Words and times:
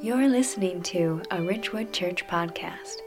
You're 0.00 0.28
listening 0.28 0.80
to 0.82 1.22
a 1.32 1.42
Ridgewood 1.42 1.92
Church 1.92 2.24
podcast. 2.28 2.98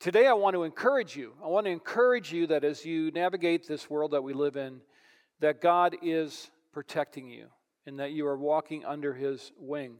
Today, 0.00 0.26
I 0.26 0.32
want 0.32 0.54
to 0.54 0.64
encourage 0.64 1.14
you. 1.14 1.32
I 1.40 1.46
want 1.46 1.66
to 1.66 1.70
encourage 1.70 2.32
you 2.32 2.48
that 2.48 2.64
as 2.64 2.84
you 2.84 3.12
navigate 3.12 3.68
this 3.68 3.88
world 3.88 4.10
that 4.10 4.24
we 4.24 4.32
live 4.32 4.56
in, 4.56 4.80
that 5.38 5.60
God 5.60 5.94
is 6.02 6.50
protecting 6.72 7.28
you 7.28 7.46
and 7.86 8.00
that 8.00 8.10
you 8.10 8.26
are 8.26 8.36
walking 8.36 8.84
under 8.84 9.14
His 9.14 9.52
wing. 9.56 9.98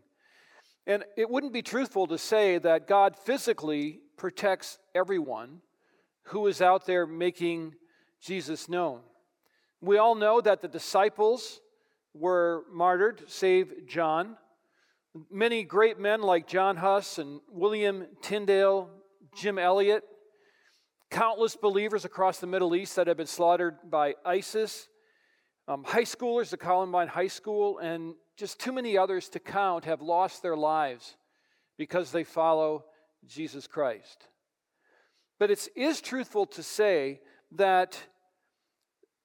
And 0.89 1.05
it 1.17 1.31
wouldn't 1.31 1.53
be 1.53 1.63
truthful 1.63 2.09
to 2.09 2.19
say 2.19 2.59
that 2.59 2.89
God 2.89 3.15
physically 3.17 4.01
protects 4.17 4.81
everyone 4.93 5.61
who 6.25 6.49
is 6.49 6.61
out 6.61 6.85
there 6.85 7.07
making 7.07 7.75
Jesus 8.21 8.69
known. 8.69 9.03
We 9.81 9.99
all 9.99 10.17
know 10.17 10.41
that 10.41 10.63
the 10.63 10.69
disciples 10.69 11.61
were 12.13 12.65
martyred, 12.73 13.23
save 13.29 13.87
John. 13.87 14.37
Many 15.31 15.63
great 15.63 16.01
men 16.01 16.23
like 16.23 16.49
John 16.49 16.77
Huss 16.77 17.19
and 17.19 17.41
William 17.49 18.07
Tyndale, 18.21 18.91
Jim 19.37 19.61
Elliot, 19.61 20.03
countless 21.09 21.55
believers 21.55 22.05
across 22.05 22.39
the 22.39 22.49
Middle 22.49 22.75
East 22.75 22.97
that 22.97 23.07
have 23.07 23.17
been 23.17 23.29
slaughtered 23.29 23.77
by 23.89 24.15
ISIS, 24.25 24.89
um, 25.69 25.85
high 25.85 26.03
schoolers 26.03 26.53
at 26.53 26.59
Columbine 26.59 27.07
High 27.07 27.29
School, 27.29 27.79
and 27.79 28.15
just 28.37 28.59
too 28.59 28.73
many 28.73 28.99
others 28.99 29.29
to 29.29 29.39
count 29.39 29.85
have 29.85 30.03
lost 30.03 30.43
their 30.43 30.57
lives 30.57 31.15
because 31.79 32.11
they 32.11 32.25
follow 32.25 32.85
Jesus 33.25 33.69
Christ. 33.69 34.27
But 35.39 35.53
it 35.53 35.69
is 35.77 36.01
truthful 36.01 36.47
to 36.47 36.63
say 36.65 37.21
that 37.53 38.03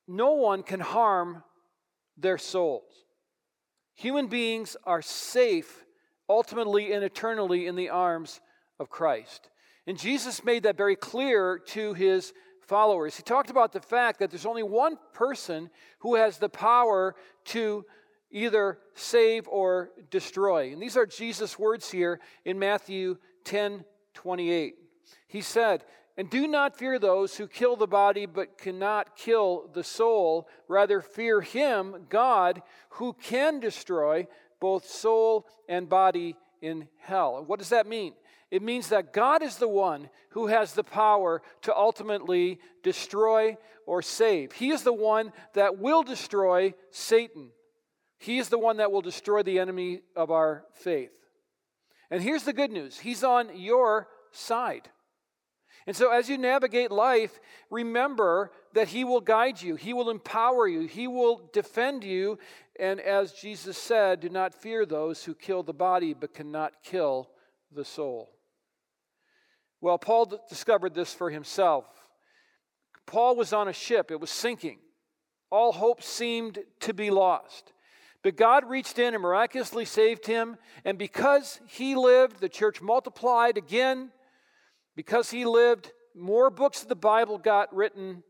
no 0.08 0.34
one 0.34 0.62
can 0.62 0.82
harm 0.82 1.44
their 2.16 2.38
souls. 2.38 2.94
Human 4.00 4.28
beings 4.28 4.78
are 4.86 5.02
safe 5.02 5.84
ultimately 6.30 6.94
and 6.94 7.04
eternally 7.04 7.68
in 7.68 7.76
the 7.76 7.90
arms 7.90 8.40
of 8.80 8.90
Christ. 8.90 9.50
And 9.88 10.00
Jesus 10.00 10.42
made 10.46 10.64
that 10.64 10.78
very 10.78 10.96
clear 10.96 11.60
to 11.68 11.94
his 11.94 12.32
followers. 12.62 13.18
He 13.18 13.24
talked 13.24 13.50
about 13.50 13.74
the 13.74 13.82
fact 13.82 14.20
that 14.20 14.30
there's 14.32 14.46
only 14.46 14.64
one 14.64 14.98
person 15.12 15.70
who 16.00 16.16
has 16.16 16.38
the 16.38 16.48
power 16.48 17.14
to 17.48 17.84
either 18.32 18.80
save 18.94 19.50
or 19.50 19.90
destroy. 20.10 20.72
And 20.72 20.82
these 20.82 20.96
are 20.96 21.06
Jesus' 21.06 21.60
words 21.60 21.92
here 21.92 22.22
in 22.46 22.58
Matthew 22.58 23.18
10 23.44 23.84
28. 24.14 24.76
He 25.28 25.42
said, 25.42 25.84
and 26.20 26.30
do 26.30 26.50
not 26.50 26.78
fear 26.78 27.00
those 27.00 27.38
who 27.38 27.48
kill 27.48 27.78
the 27.78 27.88
body 27.88 28.26
but 28.26 28.58
cannot 28.58 29.16
kill 29.16 29.70
the 29.74 29.86
soul. 29.86 30.50
Rather, 30.68 31.00
fear 31.00 31.40
him, 31.40 32.08
God, 32.10 32.62
who 32.90 33.14
can 33.14 33.62
destroy 33.62 34.28
both 34.60 34.86
soul 34.86 35.48
and 35.70 35.88
body 35.88 36.36
in 36.62 36.90
hell. 36.98 37.42
What 37.48 37.58
does 37.58 37.70
that 37.70 37.88
mean? 37.88 38.16
It 38.52 38.62
means 38.62 38.90
that 38.90 39.14
God 39.14 39.42
is 39.42 39.56
the 39.56 39.70
one 39.70 40.10
who 40.32 40.48
has 40.48 40.74
the 40.74 40.84
power 40.84 41.42
to 41.62 41.74
ultimately 41.74 42.60
destroy 42.84 43.56
or 43.86 44.02
save. 44.02 44.52
He 44.52 44.72
is 44.72 44.84
the 44.84 44.92
one 44.92 45.32
that 45.54 45.80
will 45.80 46.04
destroy 46.04 46.74
Satan. 46.92 47.52
He 48.18 48.40
is 48.40 48.50
the 48.50 48.60
one 48.60 48.76
that 48.78 48.92
will 48.92 49.02
destroy 49.02 49.42
the 49.42 49.58
enemy 49.58 50.02
of 50.18 50.32
our 50.32 50.66
faith. 50.74 51.14
And 52.12 52.22
here's 52.22 52.44
the 52.44 52.52
good 52.52 52.72
news 52.72 53.00
He's 53.00 53.24
on 53.24 53.58
your 53.58 54.10
side. 54.34 54.90
And 55.90 55.96
so, 55.96 56.12
as 56.12 56.30
you 56.30 56.38
navigate 56.38 56.92
life, 56.92 57.40
remember 57.72 58.52
that 58.74 58.90
He 58.90 59.04
will 59.04 59.22
guide 59.22 59.60
you, 59.60 59.74
He 59.74 59.92
will 59.92 60.12
empower 60.12 60.68
you, 60.68 60.82
He 60.82 61.08
will 61.08 61.50
defend 61.52 62.04
you. 62.04 62.38
And 62.80 63.00
as 63.00 63.32
Jesus 63.32 63.76
said, 63.76 64.20
do 64.20 64.30
not 64.30 64.54
fear 64.54 64.86
those 64.86 65.24
who 65.24 65.34
kill 65.34 65.64
the 65.64 65.74
body 65.74 66.14
but 66.14 66.36
cannot 66.36 66.74
kill 66.84 67.32
the 67.72 67.84
soul. 67.84 68.30
Well, 69.82 69.98
Paul 69.98 70.26
d- 70.26 70.38
discovered 70.48 70.94
this 70.94 71.12
for 71.12 71.32
himself. 71.32 71.86
Paul 73.08 73.36
was 73.36 73.52
on 73.52 73.68
a 73.68 73.74
ship, 73.74 74.12
it 74.12 74.22
was 74.22 74.30
sinking. 74.30 74.78
All 75.50 75.72
hope 75.72 76.04
seemed 76.04 76.60
to 76.82 76.94
be 76.94 77.10
lost. 77.10 77.74
But 78.22 78.38
God 78.38 78.70
reached 78.70 79.00
in 79.00 79.16
and 79.16 79.24
miraculously 79.24 79.86
saved 79.86 80.28
him. 80.28 80.58
And 80.86 81.00
because 81.00 81.60
he 81.66 81.96
lived, 81.96 82.42
the 82.42 82.48
church 82.48 82.80
multiplied 82.80 83.58
again 83.58 84.12
because 85.00 85.32
he 85.32 85.46
lived, 85.46 85.94
more 86.14 86.50
books 86.50 86.82
of 86.82 86.90
the 86.90 86.94
Bible 86.94 87.38
got 87.38 87.74
written, 87.74 88.22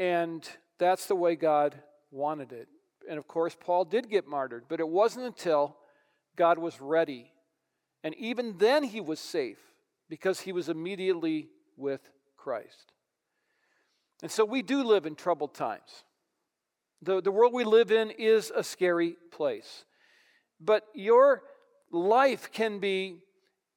and 0.00 0.48
that's 0.78 1.04
the 1.04 1.14
way 1.14 1.36
God 1.36 1.74
wanted 2.10 2.50
it. 2.50 2.66
And 3.06 3.18
of 3.18 3.28
course, 3.28 3.54
Paul 3.60 3.84
did 3.84 4.08
get 4.08 4.26
martyred, 4.26 4.64
but 4.70 4.80
it 4.80 4.88
wasn't 4.88 5.26
until 5.26 5.76
God 6.34 6.56
was 6.56 6.80
ready. 6.80 7.30
And 8.02 8.14
even 8.14 8.56
then, 8.56 8.84
he 8.84 9.02
was 9.02 9.20
safe 9.20 9.58
because 10.08 10.40
he 10.40 10.50
was 10.50 10.70
immediately 10.70 11.50
with 11.76 12.00
Christ. 12.38 12.94
And 14.22 14.30
so 14.30 14.46
we 14.46 14.62
do 14.62 14.82
live 14.82 15.04
in 15.04 15.14
troubled 15.14 15.52
times. 15.52 16.04
The, 17.02 17.20
the 17.20 17.30
world 17.30 17.52
we 17.52 17.64
live 17.64 17.90
in 17.90 18.12
is 18.12 18.50
a 18.50 18.64
scary 18.64 19.16
place. 19.30 19.84
But 20.58 20.84
your 20.94 21.42
life 21.92 22.50
can 22.50 22.78
be 22.78 23.18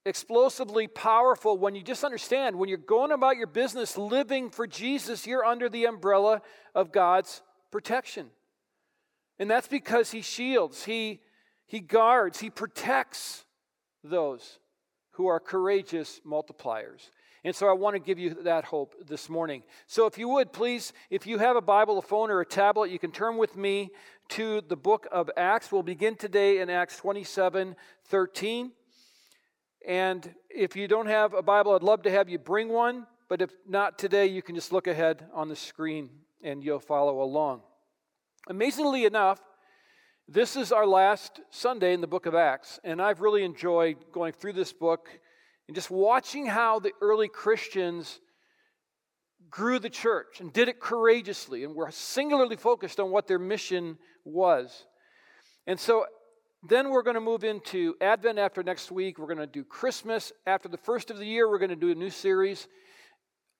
explosively 0.05 0.87
powerful 0.87 1.57
when 1.57 1.75
you 1.75 1.83
just 1.83 2.03
understand 2.03 2.55
when 2.55 2.69
you're 2.69 2.77
going 2.77 3.11
about 3.11 3.37
your 3.37 3.47
business 3.47 3.97
living 3.97 4.49
for 4.49 4.65
Jesus, 4.65 5.27
you're 5.27 5.45
under 5.45 5.69
the 5.69 5.85
umbrella 5.85 6.41
of 6.73 6.91
God's 6.91 7.41
protection. 7.71 8.27
And 9.37 9.49
that's 9.49 9.67
because 9.67 10.11
He 10.11 10.21
shields, 10.21 10.85
He, 10.85 11.21
he 11.65 11.79
guards, 11.79 12.39
He 12.39 12.49
protects 12.49 13.45
those 14.03 14.59
who 15.11 15.27
are 15.27 15.39
courageous 15.39 16.21
multipliers. 16.25 17.09
And 17.43 17.55
so 17.55 17.69
I 17.69 17.73
want 17.73 17.95
to 17.95 17.99
give 17.99 18.19
you 18.19 18.33
that 18.43 18.65
hope 18.65 18.95
this 19.07 19.29
morning. 19.29 19.63
So 19.87 20.05
if 20.05 20.17
you 20.17 20.27
would, 20.29 20.51
please, 20.51 20.91
if 21.09 21.25
you 21.25 21.37
have 21.37 21.55
a 21.55 21.61
Bible, 21.61 21.97
a 21.97 22.01
phone, 22.01 22.31
or 22.31 22.41
a 22.41 22.45
tablet, 22.45 22.91
you 22.91 22.99
can 22.99 23.11
turn 23.11 23.37
with 23.37 23.55
me 23.55 23.91
to 24.29 24.61
the 24.61 24.75
book 24.75 25.07
of 25.11 25.29
Acts. 25.37 25.71
We'll 25.71 25.83
begin 25.83 26.15
today 26.15 26.59
in 26.59 26.69
Acts 26.69 26.97
27 26.97 27.75
13. 28.05 28.71
And 29.87 30.33
if 30.49 30.75
you 30.75 30.87
don't 30.87 31.07
have 31.07 31.33
a 31.33 31.41
Bible, 31.41 31.73
I'd 31.73 31.83
love 31.83 32.03
to 32.03 32.11
have 32.11 32.29
you 32.29 32.37
bring 32.37 32.69
one. 32.69 33.07
But 33.29 33.41
if 33.41 33.51
not 33.67 33.99
today, 33.99 34.25
you 34.25 34.41
can 34.41 34.55
just 34.55 34.71
look 34.71 34.87
ahead 34.87 35.27
on 35.33 35.49
the 35.49 35.55
screen 35.55 36.09
and 36.43 36.63
you'll 36.63 36.79
follow 36.79 37.21
along. 37.21 37.61
Amazingly 38.47 39.05
enough, 39.05 39.39
this 40.27 40.55
is 40.55 40.71
our 40.71 40.85
last 40.85 41.39
Sunday 41.49 41.93
in 41.93 42.01
the 42.01 42.07
book 42.07 42.25
of 42.25 42.35
Acts. 42.35 42.79
And 42.83 43.01
I've 43.01 43.21
really 43.21 43.43
enjoyed 43.43 43.97
going 44.11 44.33
through 44.33 44.53
this 44.53 44.73
book 44.73 45.09
and 45.67 45.75
just 45.75 45.91
watching 45.91 46.47
how 46.47 46.79
the 46.79 46.91
early 47.01 47.27
Christians 47.27 48.19
grew 49.51 49.79
the 49.79 49.89
church 49.89 50.39
and 50.39 50.51
did 50.51 50.67
it 50.67 50.79
courageously 50.79 51.63
and 51.63 51.75
were 51.75 51.91
singularly 51.91 52.55
focused 52.55 52.99
on 52.99 53.11
what 53.11 53.27
their 53.27 53.39
mission 53.39 53.97
was. 54.23 54.85
And 55.67 55.79
so 55.79 56.05
then 56.61 56.89
we're 56.89 57.03
going 57.03 57.15
to 57.15 57.21
move 57.21 57.43
into 57.43 57.95
Advent 58.01 58.37
after 58.37 58.61
next 58.61 58.91
week. 58.91 59.17
We're 59.17 59.33
going 59.33 59.37
to 59.37 59.47
do 59.47 59.63
Christmas. 59.63 60.33
After 60.45 60.67
the 60.67 60.77
first 60.77 61.09
of 61.09 61.17
the 61.17 61.25
year, 61.25 61.49
we're 61.49 61.59
going 61.59 61.69
to 61.69 61.75
do 61.75 61.91
a 61.91 61.95
new 61.95 62.09
series 62.09 62.67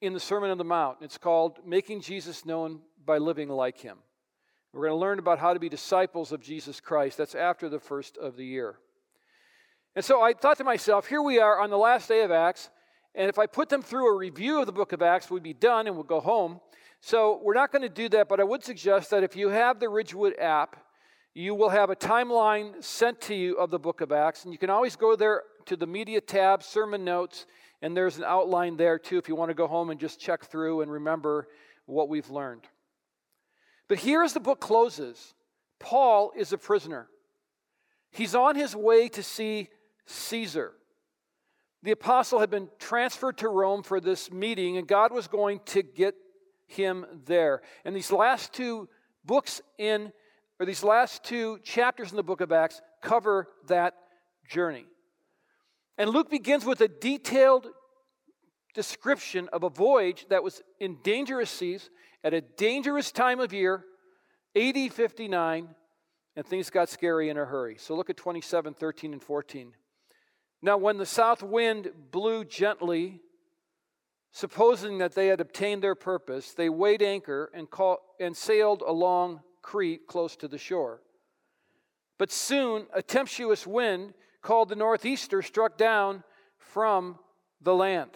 in 0.01 0.13
the 0.13 0.19
Sermon 0.19 0.49
on 0.49 0.57
the 0.57 0.65
Mount. 0.65 0.97
It's 1.01 1.17
called 1.17 1.59
Making 1.65 2.01
Jesus 2.01 2.45
Known 2.45 2.81
by 3.05 3.17
Living 3.17 3.47
Like 3.47 3.79
Him. 3.79 3.97
We're 4.73 4.87
going 4.87 4.97
to 4.97 4.99
learn 4.99 5.19
about 5.19 5.39
how 5.39 5.53
to 5.53 5.59
be 5.59 5.69
disciples 5.69 6.31
of 6.31 6.41
Jesus 6.41 6.79
Christ. 6.79 7.17
That's 7.17 7.35
after 7.35 7.69
the 7.69 7.79
first 7.79 8.17
of 8.17 8.35
the 8.35 8.45
year. 8.45 8.75
And 9.95 10.03
so 10.03 10.21
I 10.21 10.33
thought 10.33 10.57
to 10.57 10.63
myself, 10.63 11.07
here 11.07 11.21
we 11.21 11.39
are 11.39 11.59
on 11.59 11.69
the 11.69 11.77
last 11.77 12.07
day 12.07 12.23
of 12.23 12.31
Acts, 12.31 12.69
and 13.15 13.27
if 13.27 13.39
I 13.39 13.47
put 13.47 13.69
them 13.69 13.81
through 13.81 14.13
a 14.13 14.17
review 14.17 14.59
of 14.59 14.65
the 14.65 14.71
book 14.71 14.93
of 14.93 15.01
Acts, 15.01 15.31
we'd 15.31 15.41
be 15.41 15.53
done 15.53 15.87
and 15.87 15.95
we'll 15.95 16.03
go 16.03 16.19
home. 16.19 16.59
So 17.01 17.39
we're 17.43 17.55
not 17.55 17.71
going 17.71 17.81
to 17.81 17.89
do 17.89 18.07
that, 18.09 18.29
but 18.29 18.39
I 18.39 18.43
would 18.43 18.63
suggest 18.63 19.09
that 19.09 19.23
if 19.23 19.35
you 19.35 19.49
have 19.49 19.79
the 19.79 19.89
Ridgewood 19.89 20.37
app, 20.37 20.77
you 21.33 21.53
will 21.55 21.69
have 21.69 21.89
a 21.89 21.95
timeline 21.95 22.83
sent 22.83 23.21
to 23.21 23.35
you 23.35 23.55
of 23.55 23.69
the 23.69 23.79
book 23.79 24.01
of 24.01 24.11
Acts. 24.11 24.43
And 24.43 24.53
you 24.53 24.59
can 24.59 24.69
always 24.69 24.95
go 24.95 25.15
there 25.15 25.43
to 25.65 25.75
the 25.75 25.87
media 25.87 26.21
tab, 26.21 26.63
sermon 26.63 27.03
notes, 27.03 27.45
and 27.81 27.95
there's 27.95 28.17
an 28.17 28.23
outline 28.23 28.77
there 28.77 28.99
too 28.99 29.17
if 29.17 29.29
you 29.29 29.35
want 29.35 29.49
to 29.49 29.55
go 29.55 29.67
home 29.67 29.89
and 29.89 29.99
just 29.99 30.19
check 30.19 30.45
through 30.45 30.81
and 30.81 30.91
remember 30.91 31.47
what 31.85 32.09
we've 32.09 32.29
learned. 32.29 32.63
But 33.87 33.99
here 33.99 34.23
as 34.23 34.33
the 34.33 34.39
book 34.39 34.59
closes, 34.59 35.33
Paul 35.79 36.31
is 36.35 36.53
a 36.53 36.57
prisoner. 36.57 37.07
He's 38.11 38.35
on 38.35 38.55
his 38.55 38.75
way 38.75 39.07
to 39.09 39.23
see 39.23 39.69
Caesar. 40.05 40.73
The 41.83 41.91
apostle 41.91 42.39
had 42.39 42.49
been 42.49 42.69
transferred 42.77 43.37
to 43.37 43.47
Rome 43.47 43.83
for 43.83 44.01
this 44.01 44.31
meeting, 44.31 44.77
and 44.77 44.87
God 44.87 45.13
was 45.13 45.27
going 45.27 45.61
to 45.67 45.81
get 45.81 46.15
him 46.67 47.05
there. 47.25 47.61
And 47.85 47.95
these 47.95 48.11
last 48.11 48.53
two 48.53 48.89
books 49.23 49.61
in 49.77 50.11
or 50.59 50.65
these 50.65 50.83
last 50.83 51.23
two 51.23 51.59
chapters 51.63 52.11
in 52.11 52.17
the 52.17 52.23
book 52.23 52.41
of 52.41 52.51
Acts 52.51 52.81
cover 53.01 53.47
that 53.67 53.95
journey. 54.49 54.85
And 55.97 56.09
Luke 56.09 56.29
begins 56.29 56.65
with 56.65 56.81
a 56.81 56.87
detailed 56.87 57.67
description 58.73 59.49
of 59.51 59.63
a 59.63 59.69
voyage 59.69 60.25
that 60.29 60.43
was 60.43 60.61
in 60.79 60.97
dangerous 61.03 61.49
seas 61.49 61.89
at 62.23 62.33
a 62.33 62.41
dangerous 62.41 63.11
time 63.11 63.39
of 63.39 63.53
year, 63.53 63.85
AD 64.55 64.91
59, 64.91 65.69
and 66.35 66.45
things 66.45 66.69
got 66.69 66.89
scary 66.89 67.29
in 67.29 67.37
a 67.37 67.45
hurry. 67.45 67.77
So 67.77 67.95
look 67.95 68.09
at 68.09 68.17
27, 68.17 68.73
13, 68.73 69.13
and 69.13 69.23
14. 69.23 69.73
Now, 70.61 70.77
when 70.77 70.97
the 70.97 71.05
south 71.05 71.41
wind 71.41 71.89
blew 72.11 72.43
gently, 72.43 73.21
supposing 74.31 74.97
that 74.99 75.15
they 75.15 75.27
had 75.27 75.41
obtained 75.41 75.81
their 75.81 75.95
purpose, 75.95 76.53
they 76.53 76.69
weighed 76.69 77.01
anchor 77.01 77.49
and, 77.53 77.69
call, 77.69 77.99
and 78.19 78.35
sailed 78.35 78.83
along 78.85 79.41
Crete 79.69 80.07
close 80.07 80.35
to 80.37 80.47
the 80.47 80.57
shore. 80.57 80.99
But 82.17 82.31
soon 82.31 82.87
a 82.91 83.03
tempestuous 83.03 83.67
wind 83.67 84.15
called 84.41 84.69
the 84.69 84.75
northeaster 84.75 85.43
struck 85.43 85.77
down 85.77 86.23
from 86.57 87.19
the 87.61 87.75
land. 87.75 88.09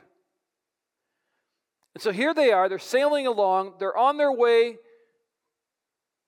And 1.93 2.01
so 2.01 2.11
here 2.11 2.33
they 2.33 2.51
are, 2.51 2.67
they're 2.67 2.79
sailing 2.79 3.27
along, 3.27 3.75
they're 3.77 3.95
on 3.95 4.17
their 4.17 4.31
way 4.31 4.77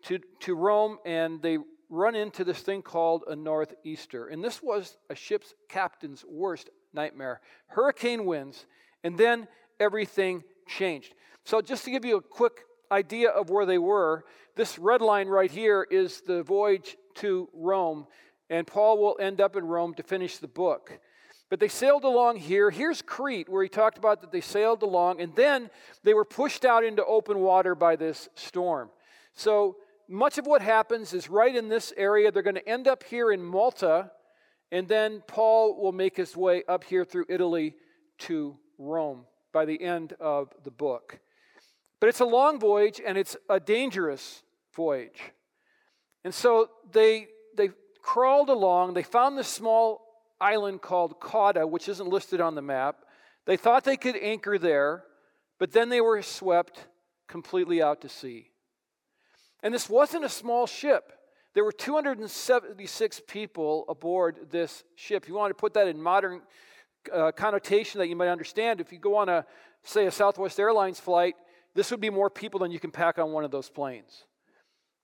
to, 0.04 0.20
to 0.42 0.54
Rome, 0.54 1.00
and 1.08 1.42
they 1.42 1.58
run 1.90 2.14
into 2.14 2.44
this 2.44 2.60
thing 2.60 2.84
called 2.84 3.24
a 3.28 3.36
northeaster. 3.36 4.28
And 4.28 4.44
this 4.44 4.62
was 4.62 4.96
a 5.10 5.16
ship's 5.16 5.56
captain's 5.70 6.24
worst 6.24 6.70
nightmare. 6.94 7.42
Hurricane 7.66 8.26
winds, 8.26 8.68
and 9.04 9.18
then 9.18 9.48
everything 9.80 10.44
changed. 10.68 11.16
So, 11.46 11.62
just 11.62 11.84
to 11.86 11.90
give 11.90 12.06
you 12.06 12.18
a 12.18 12.22
quick 12.22 12.62
idea 12.92 13.30
of 13.30 13.50
where 13.50 13.66
they 13.66 13.78
were, 13.78 14.26
this 14.56 14.80
red 14.80 15.02
line 15.02 15.28
right 15.28 15.52
here 15.52 15.86
is 15.90 16.22
the 16.22 16.44
voyage 16.44 16.98
to 17.16 17.50
Rome, 17.54 18.08
and 18.50 18.66
Paul 18.66 18.98
will 18.98 19.18
end 19.20 19.42
up 19.42 19.56
in 19.56 19.66
Rome 19.66 19.94
to 19.96 20.04
finish 20.04 20.38
the 20.38 20.48
book. 20.48 21.00
But 21.50 21.60
they 21.60 21.68
sailed 21.68 22.04
along 22.04 22.38
here. 22.38 22.72
Here's 22.72 23.02
Crete, 23.02 23.50
where 23.50 23.64
he 23.64 23.70
talked 23.70 23.98
about 23.98 24.22
that 24.22 24.32
they 24.32 24.42
sailed 24.42 24.82
along, 24.82 25.22
and 25.22 25.36
then 25.36 25.70
they 26.04 26.14
were 26.14 26.26
pushed 26.26 26.66
out 26.66 26.84
into 26.84 27.06
open 27.06 27.40
water 27.40 27.76
by 27.76 27.96
this 27.96 28.30
storm. 28.36 28.90
So 29.34 29.78
much 30.08 30.38
of 30.38 30.48
what 30.48 30.62
happens 30.62 31.14
is 31.14 31.30
right 31.30 31.56
in 31.56 31.70
this 31.70 31.94
area. 31.98 32.32
They're 32.32 32.44
going 32.44 32.56
to 32.56 32.68
end 32.68 32.88
up 32.88 33.04
here 33.04 33.32
in 33.32 33.44
Malta, 33.44 34.12
and 34.72 34.88
then 34.88 35.24
Paul 35.28 35.82
will 35.82 35.92
make 35.92 36.18
his 36.18 36.36
way 36.36 36.64
up 36.68 36.84
here 36.84 37.06
through 37.06 37.26
Italy 37.30 37.76
to 38.20 38.58
Rome 38.78 39.26
by 39.54 39.66
the 39.66 39.82
end 39.82 40.14
of 40.20 40.52
the 40.64 40.72
book. 40.72 41.20
But 42.00 42.10
it's 42.10 42.20
a 42.20 42.26
long 42.26 42.60
voyage 42.60 43.02
and 43.06 43.18
it's 43.18 43.38
a 43.50 43.60
dangerous 43.60 44.44
voyage. 44.76 45.32
And 46.24 46.34
so 46.34 46.70
they, 46.92 47.28
they 47.56 47.70
crawled 48.02 48.50
along. 48.50 48.94
They 48.94 49.04
found 49.04 49.38
this 49.38 49.48
small 49.48 50.02
island 50.40 50.82
called 50.82 51.20
Cauda, 51.20 51.70
which 51.70 51.88
isn't 51.88 52.08
listed 52.08 52.42
on 52.42 52.56
the 52.56 52.62
map. 52.62 52.98
They 53.46 53.58
thought 53.58 53.84
they 53.84 53.98
could 53.98 54.16
anchor 54.16 54.58
there, 54.58 55.04
but 55.60 55.72
then 55.72 55.90
they 55.90 56.02
were 56.02 56.22
swept 56.22 56.88
completely 57.28 57.82
out 57.82 58.02
to 58.02 58.10
sea. 58.10 58.50
And 59.64 59.74
this 59.74 59.90
wasn't 59.90 60.26
a 60.26 60.30
small 60.30 60.68
ship. 60.68 61.12
There 61.54 61.64
were 61.64 61.72
276 61.72 63.22
people 63.28 63.86
aboard 63.88 64.52
this 64.52 64.84
ship. 64.96 65.28
You 65.28 65.36
want 65.36 65.52
to 65.52 65.56
put 65.56 65.74
that 65.76 65.88
in 65.88 66.02
modern 66.02 66.42
uh, 67.12 67.32
connotation 67.32 68.00
that 68.00 68.08
you 68.08 68.16
might 68.16 68.28
understand, 68.28 68.82
if 68.82 68.92
you 68.92 69.00
go 69.00 69.16
on 69.16 69.30
a, 69.30 69.46
say, 69.84 70.06
a 70.06 70.12
Southwest 70.12 70.60
Airlines 70.60 71.00
flight, 71.00 71.36
this 71.76 71.92
would 71.92 72.00
be 72.00 72.10
more 72.10 72.30
people 72.30 72.62
than 72.62 72.72
you 72.72 72.80
can 72.80 72.92
pack 72.92 73.20
on 73.20 73.32
one 73.32 73.44
of 73.44 73.52
those 73.52 73.70
planes. 73.70 74.24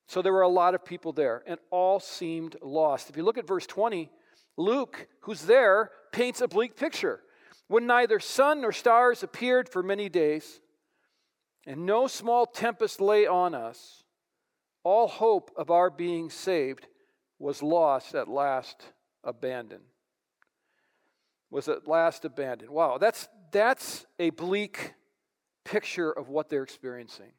So 0.08 0.22
there 0.22 0.34
were 0.34 0.42
a 0.42 0.48
lot 0.48 0.74
of 0.74 0.84
people 0.84 1.14
there, 1.14 1.44
and 1.46 1.60
all 1.70 2.00
seemed 2.00 2.56
lost. 2.62 3.10
If 3.10 3.18
you 3.18 3.24
look 3.24 3.38
at 3.38 3.48
verse 3.48 3.68
20, 3.68 4.10
Luke, 4.58 5.08
who's 5.22 5.44
there, 5.44 5.92
paints 6.12 6.42
a 6.42 6.48
bleak 6.48 6.76
picture. 6.76 7.22
When 7.68 7.88
neither 7.88 8.20
sun 8.20 8.62
nor 8.62 8.72
stars 8.72 9.24
appeared 9.24 9.70
for 9.70 9.84
many 9.84 10.10
days, 10.10 10.60
and 11.66 11.86
no 11.86 12.08
small 12.08 12.46
tempest 12.46 13.00
lay 13.00 13.28
on 13.28 13.54
us, 13.54 14.04
all 14.84 15.08
hope 15.08 15.52
of 15.56 15.70
our 15.70 15.90
being 15.90 16.30
saved 16.30 16.88
was 17.38 17.62
lost 17.62 18.16
at 18.16 18.28
last 18.28 18.84
abandoned. 19.24 19.84
Was 21.50 21.68
at 21.68 21.88
last 21.88 22.26
abandoned. 22.26 22.72
Wow, 22.72 22.98
that's, 22.98 23.28
that's 23.52 24.06
a 24.20 24.32
bleak 24.32 24.94
picture 25.64 26.12
of 26.12 26.30
what 26.30 26.50
they're 26.50 26.64
experiencing. 26.64 27.32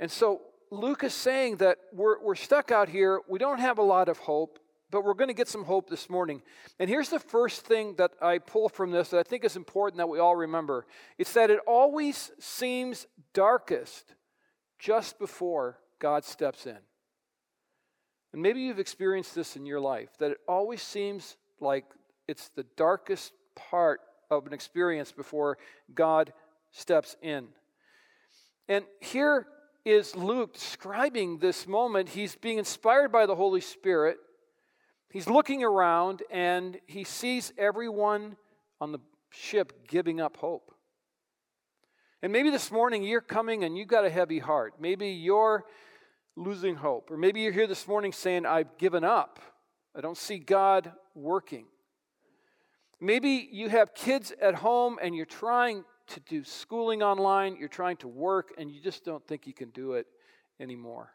And 0.00 0.10
so 0.10 0.42
Luke 0.70 1.04
is 1.04 1.14
saying 1.14 1.56
that 1.56 1.78
we're, 1.92 2.22
we're 2.22 2.34
stuck 2.34 2.70
out 2.70 2.88
here, 2.88 3.20
we 3.28 3.38
don't 3.38 3.58
have 3.58 3.78
a 3.78 3.82
lot 3.82 4.08
of 4.08 4.18
hope, 4.18 4.58
but 4.90 5.04
we're 5.04 5.14
going 5.14 5.28
to 5.28 5.34
get 5.34 5.48
some 5.48 5.64
hope 5.64 5.90
this 5.90 6.08
morning. 6.08 6.42
And 6.78 6.88
here's 6.88 7.08
the 7.10 7.18
first 7.18 7.66
thing 7.66 7.94
that 7.96 8.12
I 8.22 8.38
pull 8.38 8.68
from 8.68 8.90
this 8.90 9.10
that 9.10 9.18
I 9.18 9.22
think 9.22 9.44
is 9.44 9.56
important 9.56 9.98
that 9.98 10.08
we 10.08 10.18
all 10.18 10.36
remember 10.36 10.86
it's 11.18 11.32
that 11.34 11.50
it 11.50 11.60
always 11.66 12.30
seems 12.38 13.06
darkest 13.34 14.14
just 14.78 15.18
before 15.18 15.78
God 15.98 16.24
steps 16.24 16.66
in. 16.66 16.78
And 18.32 18.42
maybe 18.42 18.60
you've 18.60 18.78
experienced 18.78 19.34
this 19.34 19.56
in 19.56 19.66
your 19.66 19.80
life 19.80 20.10
that 20.18 20.30
it 20.32 20.38
always 20.46 20.82
seems 20.82 21.36
like 21.60 21.84
it's 22.26 22.48
the 22.50 22.66
darkest 22.76 23.32
part 23.54 24.00
of 24.30 24.46
an 24.46 24.52
experience 24.52 25.12
before 25.12 25.58
God 25.94 26.32
steps 26.72 27.16
in. 27.22 27.48
And 28.68 28.84
here 29.00 29.46
is 29.84 30.14
Luke 30.14 30.52
describing 30.54 31.38
this 31.38 31.66
moment. 31.66 32.10
He's 32.10 32.36
being 32.36 32.58
inspired 32.58 33.10
by 33.10 33.26
the 33.26 33.34
Holy 33.34 33.60
Spirit. 33.60 34.18
He's 35.10 35.28
looking 35.28 35.64
around 35.64 36.22
and 36.30 36.78
he 36.86 37.04
sees 37.04 37.52
everyone 37.56 38.36
on 38.80 38.92
the 38.92 38.98
ship 39.30 39.88
giving 39.88 40.20
up 40.20 40.36
hope. 40.36 40.74
And 42.22 42.32
maybe 42.32 42.50
this 42.50 42.70
morning 42.70 43.02
you're 43.04 43.20
coming 43.20 43.64
and 43.64 43.78
you've 43.78 43.88
got 43.88 44.04
a 44.04 44.10
heavy 44.10 44.38
heart. 44.38 44.74
Maybe 44.80 45.08
you're 45.08 45.64
losing 46.36 46.76
hope. 46.76 47.10
Or 47.10 47.16
maybe 47.16 47.40
you're 47.40 47.52
here 47.52 47.66
this 47.66 47.88
morning 47.88 48.12
saying, 48.12 48.44
I've 48.44 48.76
given 48.76 49.04
up. 49.04 49.40
I 49.96 50.00
don't 50.00 50.16
see 50.16 50.38
God 50.38 50.92
working. 51.14 51.66
Maybe 53.00 53.48
you 53.50 53.68
have 53.68 53.94
kids 53.94 54.32
at 54.42 54.56
home 54.56 54.98
and 55.00 55.14
you're 55.14 55.26
trying 55.26 55.84
to 56.08 56.20
do 56.20 56.44
schooling 56.44 57.02
online, 57.02 57.56
you're 57.56 57.68
trying 57.68 57.96
to 57.98 58.08
work, 58.08 58.52
and 58.58 58.70
you 58.70 58.80
just 58.80 59.04
don't 59.04 59.26
think 59.26 59.46
you 59.46 59.52
can 59.52 59.70
do 59.70 59.92
it 59.92 60.06
anymore. 60.60 61.14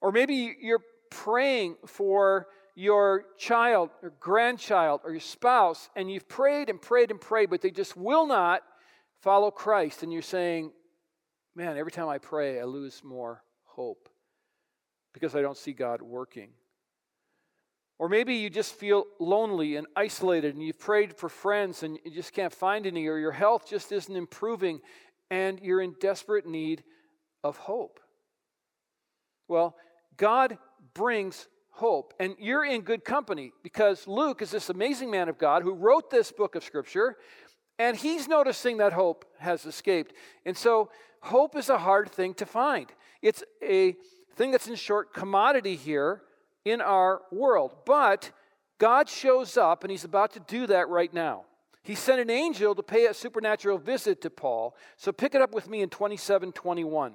Or 0.00 0.12
maybe 0.12 0.56
you're 0.60 0.82
praying 1.10 1.76
for 1.86 2.48
your 2.74 3.24
child 3.38 3.90
or 4.02 4.12
grandchild 4.20 5.00
or 5.04 5.10
your 5.10 5.20
spouse, 5.20 5.88
and 5.96 6.10
you've 6.10 6.28
prayed 6.28 6.68
and 6.68 6.80
prayed 6.80 7.10
and 7.10 7.20
prayed, 7.20 7.50
but 7.50 7.62
they 7.62 7.70
just 7.70 7.96
will 7.96 8.26
not 8.26 8.62
follow 9.22 9.50
Christ, 9.50 10.02
and 10.02 10.12
you're 10.12 10.22
saying, 10.22 10.72
Man, 11.56 11.76
every 11.76 11.92
time 11.92 12.08
I 12.08 12.18
pray, 12.18 12.60
I 12.60 12.64
lose 12.64 13.02
more 13.04 13.44
hope 13.62 14.08
because 15.12 15.36
I 15.36 15.40
don't 15.40 15.56
see 15.56 15.72
God 15.72 16.02
working. 16.02 16.50
Or 17.98 18.08
maybe 18.08 18.34
you 18.34 18.50
just 18.50 18.74
feel 18.74 19.04
lonely 19.20 19.76
and 19.76 19.86
isolated 19.94 20.54
and 20.54 20.64
you've 20.64 20.80
prayed 20.80 21.16
for 21.16 21.28
friends 21.28 21.82
and 21.82 21.98
you 22.04 22.10
just 22.10 22.32
can't 22.32 22.52
find 22.52 22.86
any, 22.86 23.06
or 23.06 23.18
your 23.18 23.32
health 23.32 23.68
just 23.68 23.92
isn't 23.92 24.16
improving 24.16 24.80
and 25.30 25.60
you're 25.60 25.80
in 25.80 25.94
desperate 26.00 26.46
need 26.46 26.82
of 27.42 27.56
hope. 27.56 28.00
Well, 29.48 29.76
God 30.16 30.58
brings 30.94 31.48
hope. 31.70 32.14
And 32.20 32.34
you're 32.38 32.64
in 32.64 32.82
good 32.82 33.04
company 33.04 33.52
because 33.62 34.06
Luke 34.06 34.42
is 34.42 34.50
this 34.50 34.70
amazing 34.70 35.10
man 35.10 35.28
of 35.28 35.38
God 35.38 35.62
who 35.62 35.74
wrote 35.74 36.10
this 36.10 36.32
book 36.32 36.54
of 36.54 36.64
Scripture, 36.64 37.16
and 37.78 37.96
he's 37.96 38.28
noticing 38.28 38.78
that 38.78 38.92
hope 38.92 39.24
has 39.38 39.66
escaped. 39.66 40.12
And 40.46 40.56
so, 40.56 40.90
hope 41.20 41.56
is 41.56 41.68
a 41.68 41.78
hard 41.78 42.10
thing 42.10 42.34
to 42.34 42.46
find. 42.46 42.86
It's 43.22 43.42
a 43.62 43.96
thing 44.36 44.50
that's 44.50 44.68
in 44.68 44.76
short 44.76 45.12
commodity 45.12 45.74
here 45.74 46.22
in 46.64 46.80
our 46.80 47.22
world. 47.30 47.74
But 47.84 48.30
God 48.78 49.08
shows 49.08 49.56
up, 49.56 49.84
and 49.84 49.90
He's 49.90 50.04
about 50.04 50.32
to 50.32 50.40
do 50.40 50.66
that 50.66 50.88
right 50.88 51.12
now. 51.12 51.44
He 51.82 51.94
sent 51.94 52.20
an 52.20 52.30
angel 52.30 52.74
to 52.74 52.82
pay 52.82 53.06
a 53.06 53.14
supernatural 53.14 53.78
visit 53.78 54.22
to 54.22 54.30
Paul. 54.30 54.74
So 54.96 55.12
pick 55.12 55.34
it 55.34 55.42
up 55.42 55.54
with 55.54 55.68
me 55.68 55.82
in 55.82 55.90
27 55.90 56.52
21. 56.52 57.14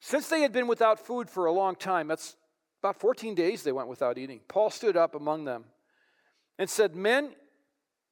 Since 0.00 0.28
they 0.28 0.42
had 0.42 0.52
been 0.52 0.68
without 0.68 1.00
food 1.00 1.28
for 1.28 1.46
a 1.46 1.52
long 1.52 1.74
time, 1.74 2.08
that's 2.08 2.36
about 2.80 3.00
14 3.00 3.34
days 3.34 3.62
they 3.62 3.72
went 3.72 3.88
without 3.88 4.18
eating, 4.18 4.40
Paul 4.48 4.70
stood 4.70 4.96
up 4.96 5.14
among 5.14 5.44
them 5.44 5.64
and 6.58 6.70
said, 6.70 6.94
Men, 6.94 7.34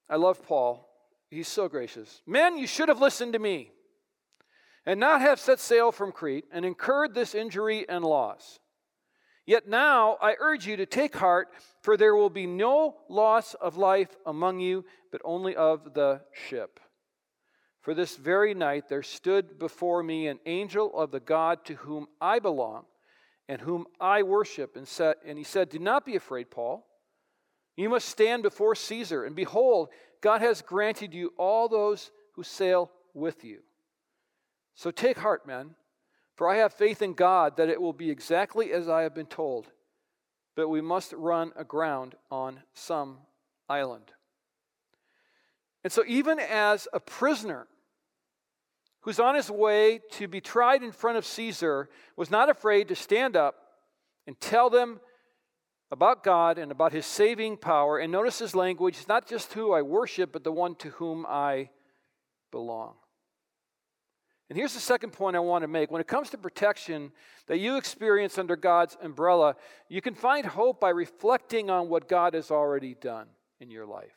I 0.08 0.16
love 0.16 0.44
Paul. 0.44 0.88
He's 1.30 1.48
so 1.48 1.68
gracious. 1.68 2.22
Men, 2.26 2.56
you 2.56 2.66
should 2.66 2.88
have 2.88 3.00
listened 3.00 3.32
to 3.34 3.38
me 3.38 3.70
and 4.84 4.98
not 5.00 5.20
have 5.20 5.40
set 5.40 5.60
sail 5.60 5.92
from 5.92 6.12
Crete 6.12 6.44
and 6.52 6.64
incurred 6.64 7.14
this 7.14 7.34
injury 7.34 7.88
and 7.88 8.04
loss. 8.04 8.58
Yet 9.46 9.68
now 9.68 10.18
I 10.20 10.34
urge 10.40 10.66
you 10.66 10.76
to 10.76 10.86
take 10.86 11.16
heart, 11.16 11.48
for 11.80 11.96
there 11.96 12.16
will 12.16 12.30
be 12.30 12.46
no 12.46 12.96
loss 13.08 13.54
of 13.54 13.76
life 13.76 14.16
among 14.26 14.58
you, 14.58 14.84
but 15.12 15.22
only 15.24 15.54
of 15.54 15.94
the 15.94 16.22
ship. 16.48 16.80
For 17.80 17.94
this 17.94 18.16
very 18.16 18.54
night 18.54 18.88
there 18.88 19.04
stood 19.04 19.60
before 19.60 20.02
me 20.02 20.26
an 20.26 20.40
angel 20.46 20.92
of 20.98 21.12
the 21.12 21.20
God 21.20 21.64
to 21.66 21.74
whom 21.74 22.08
I 22.20 22.40
belong 22.40 22.86
and 23.48 23.60
whom 23.60 23.86
I 24.00 24.24
worship, 24.24 24.76
and, 24.76 24.88
said, 24.88 25.16
and 25.24 25.38
he 25.38 25.44
said, 25.44 25.68
Do 25.68 25.78
not 25.78 26.04
be 26.04 26.16
afraid, 26.16 26.50
Paul. 26.50 26.84
You 27.76 27.88
must 27.88 28.08
stand 28.08 28.42
before 28.42 28.74
Caesar, 28.74 29.24
and 29.24 29.36
behold, 29.36 29.90
God 30.20 30.40
has 30.40 30.62
granted 30.62 31.14
you 31.14 31.32
all 31.38 31.68
those 31.68 32.10
who 32.34 32.42
sail 32.42 32.90
with 33.14 33.44
you. 33.44 33.60
So 34.74 34.90
take 34.90 35.18
heart, 35.18 35.46
men. 35.46 35.76
For 36.36 36.48
I 36.48 36.56
have 36.56 36.74
faith 36.74 37.02
in 37.02 37.14
God 37.14 37.56
that 37.56 37.70
it 37.70 37.80
will 37.80 37.94
be 37.94 38.10
exactly 38.10 38.72
as 38.72 38.88
I 38.88 39.02
have 39.02 39.14
been 39.14 39.26
told, 39.26 39.66
but 40.54 40.68
we 40.68 40.80
must 40.80 41.12
run 41.14 41.52
aground 41.56 42.14
on 42.30 42.60
some 42.74 43.18
island. 43.68 44.12
And 45.82 45.92
so, 45.92 46.04
even 46.06 46.38
as 46.38 46.88
a 46.92 47.00
prisoner 47.00 47.66
who's 49.00 49.20
on 49.20 49.34
his 49.34 49.50
way 49.50 50.00
to 50.10 50.28
be 50.28 50.40
tried 50.40 50.82
in 50.82 50.92
front 50.92 51.16
of 51.16 51.24
Caesar 51.24 51.88
was 52.16 52.30
not 52.30 52.50
afraid 52.50 52.88
to 52.88 52.96
stand 52.96 53.36
up 53.36 53.54
and 54.26 54.38
tell 54.40 54.68
them 54.68 55.00
about 55.90 56.24
God 56.24 56.58
and 56.58 56.72
about 56.72 56.92
his 56.92 57.06
saving 57.06 57.56
power. 57.56 57.98
And 57.98 58.10
notice 58.10 58.40
his 58.40 58.54
language, 58.54 58.98
not 59.08 59.28
just 59.28 59.52
who 59.52 59.72
I 59.72 59.82
worship, 59.82 60.32
but 60.32 60.44
the 60.44 60.52
one 60.52 60.74
to 60.76 60.90
whom 60.90 61.24
I 61.26 61.70
belong. 62.50 62.96
And 64.48 64.56
here's 64.56 64.74
the 64.74 64.80
second 64.80 65.12
point 65.12 65.34
I 65.34 65.40
want 65.40 65.62
to 65.62 65.68
make. 65.68 65.90
When 65.90 66.00
it 66.00 66.06
comes 66.06 66.30
to 66.30 66.38
protection 66.38 67.10
that 67.48 67.58
you 67.58 67.76
experience 67.76 68.38
under 68.38 68.54
God's 68.54 68.96
umbrella, 69.02 69.56
you 69.88 70.00
can 70.00 70.14
find 70.14 70.46
hope 70.46 70.80
by 70.80 70.90
reflecting 70.90 71.68
on 71.68 71.88
what 71.88 72.08
God 72.08 72.34
has 72.34 72.50
already 72.50 72.94
done 72.94 73.26
in 73.60 73.70
your 73.70 73.86
life. 73.86 74.14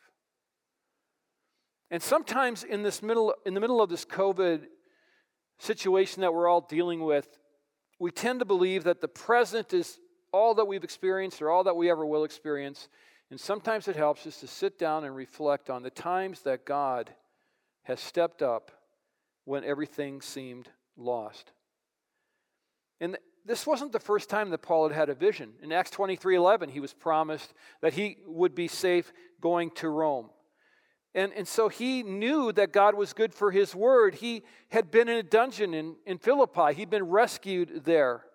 And 1.89 2.01
sometimes 2.01 2.63
in 2.63 2.83
this 2.83 3.01
middle 3.01 3.33
in 3.45 3.55
the 3.55 3.59
middle 3.59 3.81
of 3.81 3.89
this 3.89 4.05
COVID 4.05 4.67
situation 5.57 6.21
that 6.21 6.33
we're 6.33 6.47
all 6.47 6.61
dealing 6.61 7.03
with, 7.03 7.39
we 7.97 8.11
tend 8.11 8.39
to 8.39 8.45
believe 8.45 8.83
that 8.83 9.01
the 9.01 9.07
present 9.07 9.73
is 9.73 9.99
all 10.31 10.53
that 10.55 10.65
we've 10.65 10.83
experienced 10.83 11.41
or 11.41 11.49
all 11.49 11.63
that 11.63 11.75
we 11.75 11.89
ever 11.89 12.05
will 12.05 12.23
experience. 12.23 12.87
And 13.31 13.39
sometimes 13.39 13.87
it 13.87 13.95
helps 13.95 14.27
us 14.27 14.39
to 14.41 14.47
sit 14.47 14.77
down 14.77 15.03
and 15.03 15.15
reflect 15.15 15.71
on 15.71 15.81
the 15.81 15.89
times 15.89 16.41
that 16.41 16.65
God 16.65 17.09
has 17.83 17.99
stepped 17.99 18.43
up 18.43 18.71
when 19.45 19.63
everything 19.63 20.21
seemed 20.21 20.69
lost. 20.97 21.51
And 23.01 23.17
this 23.45 23.65
wasn't 23.65 23.91
the 23.91 23.99
first 23.99 24.29
time 24.29 24.49
that 24.51 24.61
Paul 24.61 24.89
had 24.89 24.95
had 24.95 25.09
a 25.09 25.15
vision. 25.15 25.53
In 25.61 25.71
Acts 25.71 25.91
23:11, 25.91 26.69
he 26.69 26.79
was 26.79 26.93
promised 26.93 27.53
that 27.81 27.93
he 27.93 28.17
would 28.25 28.53
be 28.53 28.67
safe 28.67 29.11
going 29.41 29.71
to 29.71 29.89
Rome. 29.89 30.29
And, 31.15 31.33
and 31.33 31.47
so 31.47 31.69
he 31.69 32.03
knew 32.03 32.51
that 32.51 32.71
God 32.71 32.93
was 32.93 33.13
good 33.13 33.33
for 33.33 33.51
his 33.51 33.73
word. 33.73 34.15
He 34.15 34.43
had 34.69 34.91
been 34.91 35.09
in 35.09 35.17
a 35.17 35.23
dungeon 35.23 35.73
in, 35.73 35.95
in 36.05 36.19
Philippi, 36.19 36.73
he'd 36.73 36.89
been 36.89 37.07
rescued 37.07 37.83
there. 37.85 38.25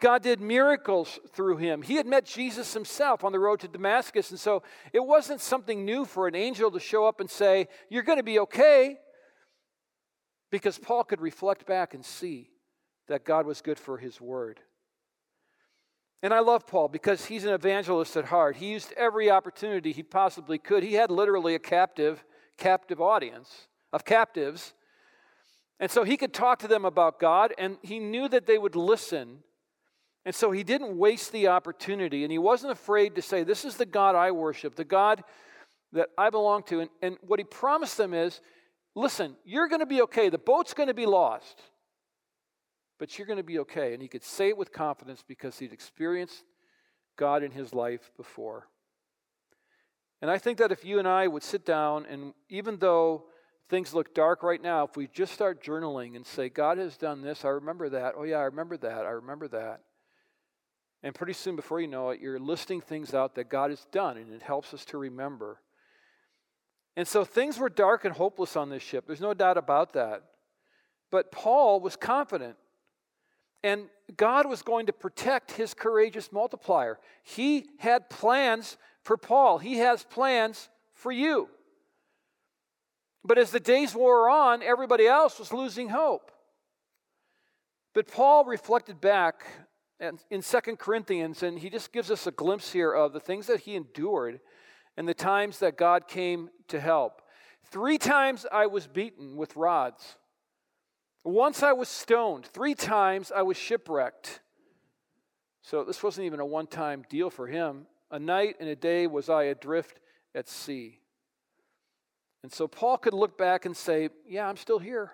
God 0.00 0.22
did 0.22 0.40
miracles 0.40 1.18
through 1.32 1.56
him. 1.56 1.82
He 1.82 1.94
had 1.94 2.06
met 2.06 2.24
Jesus 2.26 2.74
himself 2.74 3.24
on 3.24 3.32
the 3.32 3.38
road 3.38 3.60
to 3.60 3.68
Damascus. 3.68 4.30
And 4.30 4.38
so 4.40 4.62
it 4.92 5.00
wasn't 5.00 5.40
something 5.40 5.84
new 5.84 6.04
for 6.04 6.28
an 6.28 6.34
angel 6.34 6.70
to 6.70 6.80
show 6.80 7.06
up 7.06 7.20
and 7.20 7.30
say, 7.30 7.68
You're 7.88 8.02
going 8.02 8.18
to 8.18 8.24
be 8.24 8.38
okay. 8.40 8.98
Because 10.50 10.78
Paul 10.78 11.04
could 11.04 11.20
reflect 11.20 11.66
back 11.66 11.94
and 11.94 12.04
see 12.04 12.50
that 13.08 13.24
God 13.24 13.46
was 13.46 13.60
good 13.60 13.78
for 13.78 13.98
his 13.98 14.20
word. 14.20 14.60
And 16.22 16.32
I 16.32 16.40
love 16.40 16.66
Paul 16.66 16.88
because 16.88 17.26
he's 17.26 17.44
an 17.44 17.52
evangelist 17.52 18.16
at 18.16 18.26
heart. 18.26 18.56
He 18.56 18.70
used 18.70 18.92
every 18.96 19.30
opportunity 19.30 19.92
he 19.92 20.02
possibly 20.02 20.58
could. 20.58 20.82
He 20.82 20.94
had 20.94 21.10
literally 21.10 21.54
a 21.54 21.58
captive, 21.58 22.24
captive 22.56 23.00
audience 23.00 23.68
of 23.92 24.04
captives. 24.04 24.72
And 25.78 25.90
so 25.90 26.04
he 26.04 26.16
could 26.16 26.32
talk 26.32 26.58
to 26.60 26.68
them 26.68 26.84
about 26.84 27.20
God, 27.20 27.52
and 27.58 27.76
he 27.82 27.98
knew 27.98 28.28
that 28.28 28.46
they 28.46 28.58
would 28.58 28.74
listen 28.74 29.42
and 30.26 30.34
so 30.34 30.50
he 30.50 30.64
didn't 30.64 30.98
waste 30.98 31.30
the 31.30 31.46
opportunity, 31.46 32.24
and 32.24 32.32
he 32.32 32.38
wasn't 32.38 32.72
afraid 32.72 33.14
to 33.14 33.22
say, 33.22 33.44
This 33.44 33.64
is 33.64 33.76
the 33.76 33.86
God 33.86 34.16
I 34.16 34.32
worship, 34.32 34.74
the 34.74 34.84
God 34.84 35.22
that 35.92 36.08
I 36.18 36.30
belong 36.30 36.64
to. 36.64 36.80
And, 36.80 36.90
and 37.00 37.16
what 37.20 37.38
he 37.38 37.44
promised 37.44 37.96
them 37.96 38.12
is, 38.12 38.40
Listen, 38.96 39.36
you're 39.44 39.68
going 39.68 39.80
to 39.80 39.86
be 39.86 40.00
okay. 40.02 40.30
The 40.30 40.38
boat's 40.38 40.72
going 40.72 40.88
to 40.88 40.94
be 40.94 41.04
lost, 41.04 41.60
but 42.98 43.18
you're 43.18 43.26
going 43.26 43.36
to 43.36 43.44
be 43.44 43.58
okay. 43.60 43.92
And 43.92 44.00
he 44.00 44.08
could 44.08 44.24
say 44.24 44.48
it 44.48 44.56
with 44.56 44.72
confidence 44.72 45.22
because 45.26 45.58
he'd 45.58 45.72
experienced 45.72 46.42
God 47.16 47.42
in 47.42 47.50
his 47.50 47.74
life 47.74 48.10
before. 48.16 48.68
And 50.22 50.30
I 50.30 50.38
think 50.38 50.56
that 50.58 50.72
if 50.72 50.82
you 50.82 50.98
and 50.98 51.06
I 51.06 51.28
would 51.28 51.42
sit 51.42 51.66
down, 51.66 52.06
and 52.06 52.32
even 52.48 52.78
though 52.78 53.24
things 53.68 53.92
look 53.92 54.14
dark 54.14 54.42
right 54.42 54.62
now, 54.62 54.84
if 54.84 54.96
we 54.96 55.08
just 55.08 55.34
start 55.34 55.62
journaling 55.62 56.16
and 56.16 56.26
say, 56.26 56.48
God 56.48 56.78
has 56.78 56.96
done 56.96 57.20
this, 57.20 57.44
I 57.44 57.48
remember 57.48 57.90
that. 57.90 58.14
Oh, 58.16 58.22
yeah, 58.22 58.38
I 58.38 58.44
remember 58.44 58.78
that. 58.78 59.04
I 59.04 59.10
remember 59.10 59.46
that. 59.48 59.82
And 61.02 61.14
pretty 61.14 61.34
soon, 61.34 61.54
before 61.54 61.80
you 61.82 61.86
know 61.86 62.08
it, 62.10 62.20
you're 62.20 62.38
listing 62.38 62.80
things 62.80 63.12
out 63.12 63.34
that 63.34 63.50
God 63.50 63.68
has 63.68 63.86
done, 63.92 64.16
and 64.16 64.32
it 64.32 64.40
helps 64.40 64.72
us 64.72 64.86
to 64.86 64.96
remember. 64.96 65.60
And 66.96 67.06
so 67.06 67.24
things 67.24 67.58
were 67.58 67.68
dark 67.68 68.04
and 68.04 68.14
hopeless 68.14 68.56
on 68.56 68.70
this 68.70 68.82
ship. 68.82 69.04
There's 69.06 69.20
no 69.20 69.34
doubt 69.34 69.58
about 69.58 69.92
that. 69.92 70.22
But 71.10 71.30
Paul 71.30 71.80
was 71.80 71.94
confident. 71.94 72.56
And 73.62 73.88
God 74.16 74.48
was 74.48 74.62
going 74.62 74.86
to 74.86 74.92
protect 74.92 75.52
his 75.52 75.74
courageous 75.74 76.32
multiplier. 76.32 76.98
He 77.22 77.66
had 77.78 78.08
plans 78.08 78.76
for 79.02 79.16
Paul, 79.16 79.58
he 79.58 79.78
has 79.78 80.02
plans 80.02 80.68
for 80.94 81.12
you. 81.12 81.48
But 83.24 83.38
as 83.38 83.50
the 83.50 83.60
days 83.60 83.94
wore 83.94 84.28
on, 84.28 84.62
everybody 84.62 85.06
else 85.06 85.38
was 85.38 85.52
losing 85.52 85.88
hope. 85.88 86.32
But 87.92 88.08
Paul 88.08 88.44
reflected 88.44 89.00
back 89.00 89.46
in 90.30 90.42
Second 90.42 90.78
Corinthians, 90.78 91.42
and 91.42 91.58
he 91.58 91.70
just 91.70 91.92
gives 91.92 92.10
us 92.10 92.26
a 92.26 92.30
glimpse 92.30 92.72
here 92.72 92.92
of 92.92 93.12
the 93.12 93.20
things 93.20 93.46
that 93.46 93.60
he 93.60 93.74
endured 93.74 94.40
and 94.96 95.08
the 95.08 95.14
times 95.14 95.58
that 95.58 95.76
God 95.76 96.08
came 96.08 96.50
to 96.68 96.80
help. 96.80 97.22
Three 97.70 97.98
times 97.98 98.46
I 98.50 98.66
was 98.66 98.86
beaten 98.86 99.36
with 99.36 99.56
rods. 99.56 100.16
Once 101.24 101.62
I 101.62 101.72
was 101.72 101.88
stoned. 101.88 102.46
Three 102.46 102.74
times 102.74 103.32
I 103.34 103.42
was 103.42 103.56
shipwrecked. 103.56 104.40
So 105.62 105.82
this 105.82 106.02
wasn't 106.02 106.26
even 106.26 106.38
a 106.38 106.46
one 106.46 106.68
time 106.68 107.04
deal 107.08 107.30
for 107.30 107.48
him. 107.48 107.86
A 108.10 108.18
night 108.18 108.56
and 108.60 108.68
a 108.68 108.76
day 108.76 109.08
was 109.08 109.28
I 109.28 109.44
adrift 109.44 109.98
at 110.34 110.48
sea. 110.48 111.00
And 112.44 112.52
so 112.52 112.68
Paul 112.68 112.98
could 112.98 113.14
look 113.14 113.36
back 113.36 113.66
and 113.66 113.76
say, 113.76 114.10
Yeah, 114.28 114.48
I'm 114.48 114.56
still 114.56 114.78
here. 114.78 115.12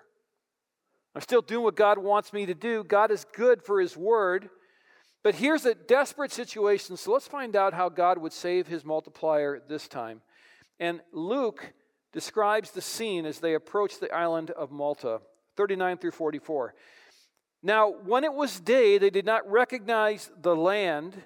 I'm 1.15 1.21
still 1.21 1.41
doing 1.41 1.63
what 1.63 1.75
God 1.75 1.97
wants 1.97 2.31
me 2.31 2.45
to 2.45 2.53
do. 2.53 2.83
God 2.83 3.09
is 3.09 3.25
good 3.35 3.63
for 3.63 3.79
his 3.79 3.97
word. 3.97 4.49
But 5.23 5.35
here's 5.35 5.65
a 5.65 5.73
desperate 5.73 6.33
situation, 6.33 6.97
so 6.97 7.13
let's 7.13 7.27
find 7.27 7.55
out 7.55 7.73
how 7.73 7.87
God 7.87 8.17
would 8.17 8.33
save 8.33 8.67
his 8.67 8.83
multiplier 8.83 9.61
this 9.67 9.87
time. 9.87 10.21
And 10.79 10.99
Luke 11.13 11.73
describes 12.11 12.71
the 12.71 12.81
scene 12.81 13.25
as 13.25 13.39
they 13.39 13.53
approach 13.53 13.99
the 13.99 14.13
island 14.13 14.51
of 14.51 14.69
Malta, 14.69 15.21
39 15.55 15.97
through 15.97 16.11
44. 16.11 16.75
Now, 17.61 17.89
when 17.89 18.25
it 18.25 18.33
was 18.33 18.59
day, 18.59 18.97
they 18.97 19.09
did 19.09 19.25
not 19.25 19.49
recognize 19.49 20.29
the 20.41 20.55
land, 20.55 21.23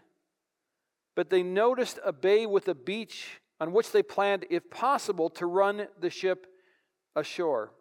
but 1.15 1.31
they 1.31 1.41
noticed 1.41 1.99
a 2.05 2.13
bay 2.13 2.45
with 2.45 2.67
a 2.67 2.75
beach 2.75 3.41
on 3.59 3.73
which 3.73 3.91
they 3.91 4.03
planned, 4.03 4.45
if 4.51 4.69
possible, 4.69 5.31
to 5.31 5.47
run 5.47 5.87
the 5.99 6.11
ship 6.11 6.45
ashore. 7.15 7.71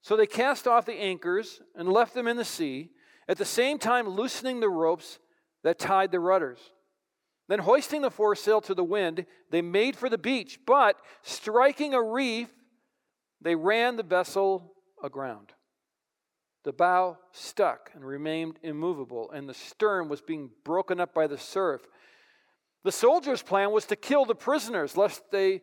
So 0.00 0.16
they 0.16 0.26
cast 0.26 0.66
off 0.66 0.86
the 0.86 0.94
anchors 0.94 1.60
and 1.74 1.92
left 1.92 2.14
them 2.14 2.26
in 2.26 2.38
the 2.38 2.44
sea 2.46 2.92
at 3.28 3.36
the 3.36 3.44
same 3.44 3.78
time 3.78 4.08
loosening 4.08 4.60
the 4.60 4.68
ropes 4.68 5.18
that 5.62 5.78
tied 5.78 6.10
the 6.10 6.20
rudders. 6.20 6.58
Then, 7.48 7.60
hoisting 7.60 8.02
the 8.02 8.10
foresail 8.10 8.60
to 8.62 8.74
the 8.74 8.84
wind, 8.84 9.24
they 9.50 9.62
made 9.62 9.96
for 9.96 10.10
the 10.10 10.18
beach, 10.18 10.58
but 10.66 10.96
striking 11.22 11.94
a 11.94 12.02
reef, 12.02 12.48
they 13.40 13.54
ran 13.54 13.96
the 13.96 14.02
vessel 14.02 14.74
aground. 15.02 15.52
The 16.64 16.72
bow 16.72 17.16
stuck 17.32 17.90
and 17.94 18.04
remained 18.04 18.58
immovable, 18.62 19.30
and 19.30 19.48
the 19.48 19.54
stern 19.54 20.08
was 20.08 20.20
being 20.20 20.50
broken 20.64 21.00
up 21.00 21.14
by 21.14 21.26
the 21.26 21.38
surf. 21.38 21.80
The 22.84 22.92
soldiers' 22.92 23.42
plan 23.42 23.70
was 23.70 23.86
to 23.86 23.96
kill 23.96 24.26
the 24.26 24.34
prisoners, 24.34 24.96
lest 24.96 25.22
they 25.30 25.62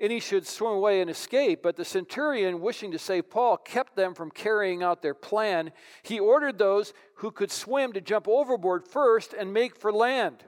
any 0.00 0.18
should 0.20 0.46
swim 0.46 0.72
away 0.72 1.00
and 1.00 1.08
escape. 1.08 1.62
But 1.62 1.76
the 1.76 1.84
centurion, 1.84 2.60
wishing 2.60 2.90
to 2.92 2.98
save 2.98 3.30
Paul, 3.30 3.56
kept 3.56 3.96
them 3.96 4.14
from 4.14 4.30
carrying 4.30 4.82
out 4.82 5.02
their 5.02 5.14
plan. 5.14 5.72
He 6.02 6.18
ordered 6.18 6.58
those 6.58 6.92
who 7.16 7.30
could 7.30 7.50
swim 7.50 7.92
to 7.92 8.00
jump 8.00 8.26
overboard 8.28 8.86
first 8.86 9.34
and 9.34 9.52
make 9.52 9.76
for 9.76 9.92
land, 9.92 10.44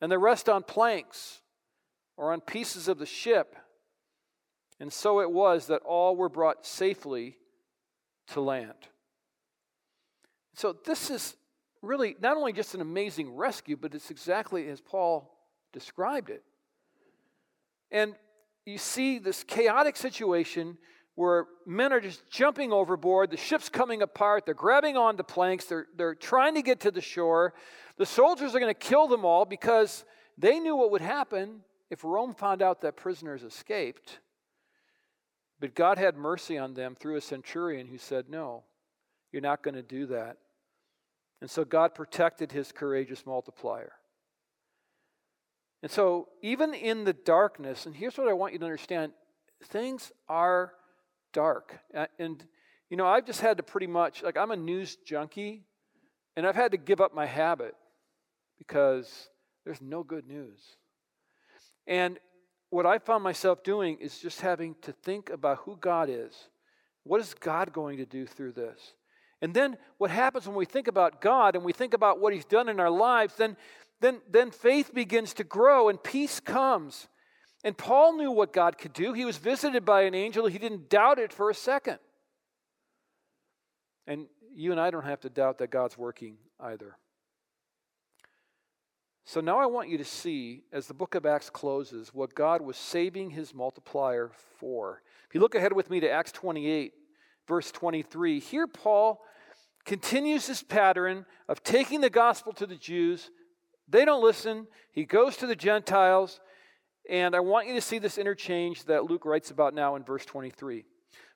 and 0.00 0.12
the 0.12 0.18
rest 0.18 0.48
on 0.48 0.62
planks 0.62 1.40
or 2.16 2.32
on 2.32 2.40
pieces 2.40 2.88
of 2.88 2.98
the 2.98 3.06
ship. 3.06 3.56
And 4.78 4.92
so 4.92 5.20
it 5.20 5.30
was 5.30 5.66
that 5.66 5.82
all 5.82 6.16
were 6.16 6.28
brought 6.28 6.66
safely 6.66 7.36
to 8.28 8.40
land. 8.40 8.74
So 10.54 10.74
this 10.84 11.10
is 11.10 11.36
really 11.82 12.16
not 12.20 12.36
only 12.36 12.52
just 12.52 12.74
an 12.74 12.80
amazing 12.80 13.34
rescue, 13.34 13.76
but 13.76 13.94
it's 13.94 14.10
exactly 14.10 14.68
as 14.68 14.80
Paul 14.80 15.34
described 15.72 16.30
it. 16.30 16.42
And 17.90 18.14
you 18.66 18.78
see 18.78 19.18
this 19.18 19.42
chaotic 19.44 19.96
situation 19.96 20.78
where 21.16 21.46
men 21.66 21.92
are 21.92 22.00
just 22.00 22.28
jumping 22.30 22.72
overboard, 22.72 23.30
the 23.30 23.36
ship's 23.36 23.68
coming 23.68 24.00
apart, 24.00 24.46
they're 24.46 24.54
grabbing 24.54 24.96
on 24.96 25.10
onto 25.10 25.22
planks, 25.22 25.66
they're, 25.66 25.86
they're 25.96 26.14
trying 26.14 26.54
to 26.54 26.62
get 26.62 26.80
to 26.80 26.90
the 26.90 27.00
shore. 27.00 27.52
The 27.98 28.06
soldiers 28.06 28.54
are 28.54 28.60
going 28.60 28.72
to 28.72 28.78
kill 28.88 29.08
them 29.08 29.24
all 29.24 29.44
because 29.44 30.04
they 30.38 30.58
knew 30.58 30.76
what 30.76 30.90
would 30.92 31.02
happen 31.02 31.60
if 31.90 32.04
Rome 32.04 32.34
found 32.34 32.62
out 32.62 32.80
that 32.80 32.96
prisoners 32.96 33.42
escaped. 33.42 34.20
But 35.58 35.74
God 35.74 35.98
had 35.98 36.16
mercy 36.16 36.56
on 36.56 36.72
them 36.72 36.94
through 36.98 37.16
a 37.16 37.20
centurion 37.20 37.86
who 37.86 37.98
said, 37.98 38.30
No, 38.30 38.64
You're 39.30 39.42
not 39.42 39.62
going 39.62 39.74
to 39.74 39.82
do 39.82 40.06
that. 40.06 40.38
And 41.42 41.50
so 41.50 41.64
God 41.64 41.94
protected 41.94 42.52
his 42.52 42.72
courageous 42.72 43.26
multiplier. 43.26 43.92
And 45.82 45.90
so, 45.90 46.28
even 46.42 46.74
in 46.74 47.04
the 47.04 47.12
darkness, 47.12 47.86
and 47.86 47.94
here's 47.94 48.18
what 48.18 48.28
I 48.28 48.34
want 48.34 48.52
you 48.52 48.58
to 48.58 48.64
understand 48.64 49.12
things 49.64 50.12
are 50.28 50.72
dark. 51.32 51.78
Uh, 51.94 52.06
and, 52.18 52.44
you 52.90 52.96
know, 52.96 53.06
I've 53.06 53.26
just 53.26 53.40
had 53.40 53.56
to 53.56 53.62
pretty 53.62 53.86
much, 53.86 54.22
like, 54.22 54.36
I'm 54.36 54.50
a 54.50 54.56
news 54.56 54.96
junkie, 55.06 55.64
and 56.36 56.46
I've 56.46 56.56
had 56.56 56.72
to 56.72 56.78
give 56.78 57.00
up 57.00 57.14
my 57.14 57.26
habit 57.26 57.74
because 58.58 59.28
there's 59.64 59.80
no 59.80 60.02
good 60.02 60.26
news. 60.26 60.60
And 61.86 62.18
what 62.70 62.86
I 62.86 62.98
found 62.98 63.24
myself 63.24 63.64
doing 63.64 63.98
is 63.98 64.18
just 64.18 64.40
having 64.40 64.76
to 64.82 64.92
think 64.92 65.30
about 65.30 65.58
who 65.58 65.76
God 65.76 66.08
is. 66.08 66.34
What 67.04 67.20
is 67.20 67.34
God 67.34 67.72
going 67.72 67.98
to 67.98 68.06
do 68.06 68.26
through 68.26 68.52
this? 68.52 68.94
And 69.42 69.54
then 69.54 69.78
what 69.98 70.10
happens 70.10 70.46
when 70.46 70.56
we 70.56 70.66
think 70.66 70.86
about 70.86 71.20
God 71.20 71.56
and 71.56 71.64
we 71.64 71.72
think 71.72 71.94
about 71.94 72.20
what 72.20 72.34
He's 72.34 72.44
done 72.44 72.68
in 72.68 72.78
our 72.78 72.90
lives, 72.90 73.34
then, 73.36 73.56
then, 74.00 74.20
then 74.30 74.50
faith 74.50 74.92
begins 74.94 75.34
to 75.34 75.44
grow 75.44 75.88
and 75.88 76.02
peace 76.02 76.40
comes. 76.40 77.08
And 77.62 77.76
Paul 77.76 78.16
knew 78.16 78.30
what 78.30 78.52
God 78.52 78.78
could 78.78 78.92
do. 78.92 79.12
He 79.12 79.24
was 79.24 79.36
visited 79.36 79.84
by 79.84 80.02
an 80.02 80.14
angel, 80.14 80.46
he 80.46 80.58
didn't 80.58 80.88
doubt 80.88 81.18
it 81.18 81.32
for 81.32 81.50
a 81.50 81.54
second. 81.54 81.98
And 84.06 84.26
you 84.54 84.72
and 84.72 84.80
I 84.80 84.90
don't 84.90 85.04
have 85.04 85.20
to 85.20 85.28
doubt 85.28 85.58
that 85.58 85.70
God's 85.70 85.96
working 85.96 86.36
either. 86.58 86.96
So 89.24 89.40
now 89.40 89.60
I 89.60 89.66
want 89.66 89.88
you 89.88 89.98
to 89.98 90.04
see, 90.04 90.64
as 90.72 90.88
the 90.88 90.94
book 90.94 91.14
of 91.14 91.24
Acts 91.24 91.50
closes, 91.50 92.12
what 92.12 92.34
God 92.34 92.62
was 92.62 92.76
saving 92.76 93.30
his 93.30 93.54
multiplier 93.54 94.32
for. 94.58 95.02
If 95.28 95.34
you 95.34 95.40
look 95.40 95.54
ahead 95.54 95.72
with 95.72 95.88
me 95.88 96.00
to 96.00 96.10
Acts 96.10 96.32
28, 96.32 96.92
verse 97.46 97.70
23, 97.70 98.40
here 98.40 98.66
Paul 98.66 99.20
continues 99.84 100.48
this 100.48 100.64
pattern 100.64 101.26
of 101.48 101.62
taking 101.62 102.00
the 102.00 102.10
gospel 102.10 102.52
to 102.54 102.66
the 102.66 102.74
Jews. 102.74 103.30
They 103.90 104.04
don't 104.04 104.22
listen. 104.22 104.66
He 104.92 105.04
goes 105.04 105.36
to 105.38 105.46
the 105.46 105.56
Gentiles. 105.56 106.40
And 107.08 107.34
I 107.34 107.40
want 107.40 107.66
you 107.66 107.74
to 107.74 107.80
see 107.80 107.98
this 107.98 108.18
interchange 108.18 108.84
that 108.84 109.04
Luke 109.04 109.24
writes 109.24 109.50
about 109.50 109.74
now 109.74 109.96
in 109.96 110.04
verse 110.04 110.24
23. 110.24 110.84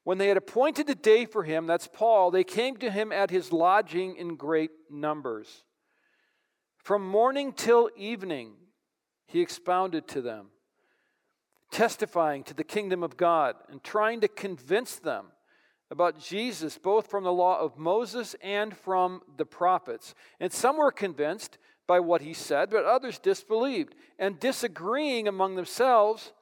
When 0.04 0.18
they 0.18 0.28
had 0.28 0.36
appointed 0.36 0.88
a 0.90 0.94
day 0.94 1.24
for 1.24 1.42
him, 1.42 1.66
that's 1.66 1.88
Paul, 1.88 2.30
they 2.30 2.44
came 2.44 2.76
to 2.76 2.90
him 2.90 3.10
at 3.10 3.30
his 3.30 3.52
lodging 3.52 4.16
in 4.16 4.36
great 4.36 4.70
numbers. 4.90 5.64
From 6.76 7.06
morning 7.06 7.54
till 7.54 7.90
evening, 7.96 8.52
he 9.26 9.40
expounded 9.40 10.06
to 10.08 10.20
them, 10.20 10.48
testifying 11.70 12.44
to 12.44 12.54
the 12.54 12.62
kingdom 12.62 13.02
of 13.02 13.16
God 13.16 13.56
and 13.70 13.82
trying 13.82 14.20
to 14.20 14.28
convince 14.28 14.96
them 14.96 15.28
about 15.90 16.18
Jesus, 16.18 16.76
both 16.76 17.10
from 17.10 17.24
the 17.24 17.32
law 17.32 17.58
of 17.58 17.78
Moses 17.78 18.36
and 18.42 18.76
from 18.76 19.22
the 19.38 19.46
prophets. 19.46 20.14
And 20.38 20.52
some 20.52 20.76
were 20.76 20.92
convinced 20.92 21.56
by 21.86 22.00
what 22.00 22.22
he 22.22 22.32
said, 22.32 22.70
but 22.70 22.84
others 22.84 23.18
disbelieved. 23.18 23.94
And 24.18 24.40
disagreeing 24.40 25.28
among 25.28 25.54
themselves, 25.56 26.32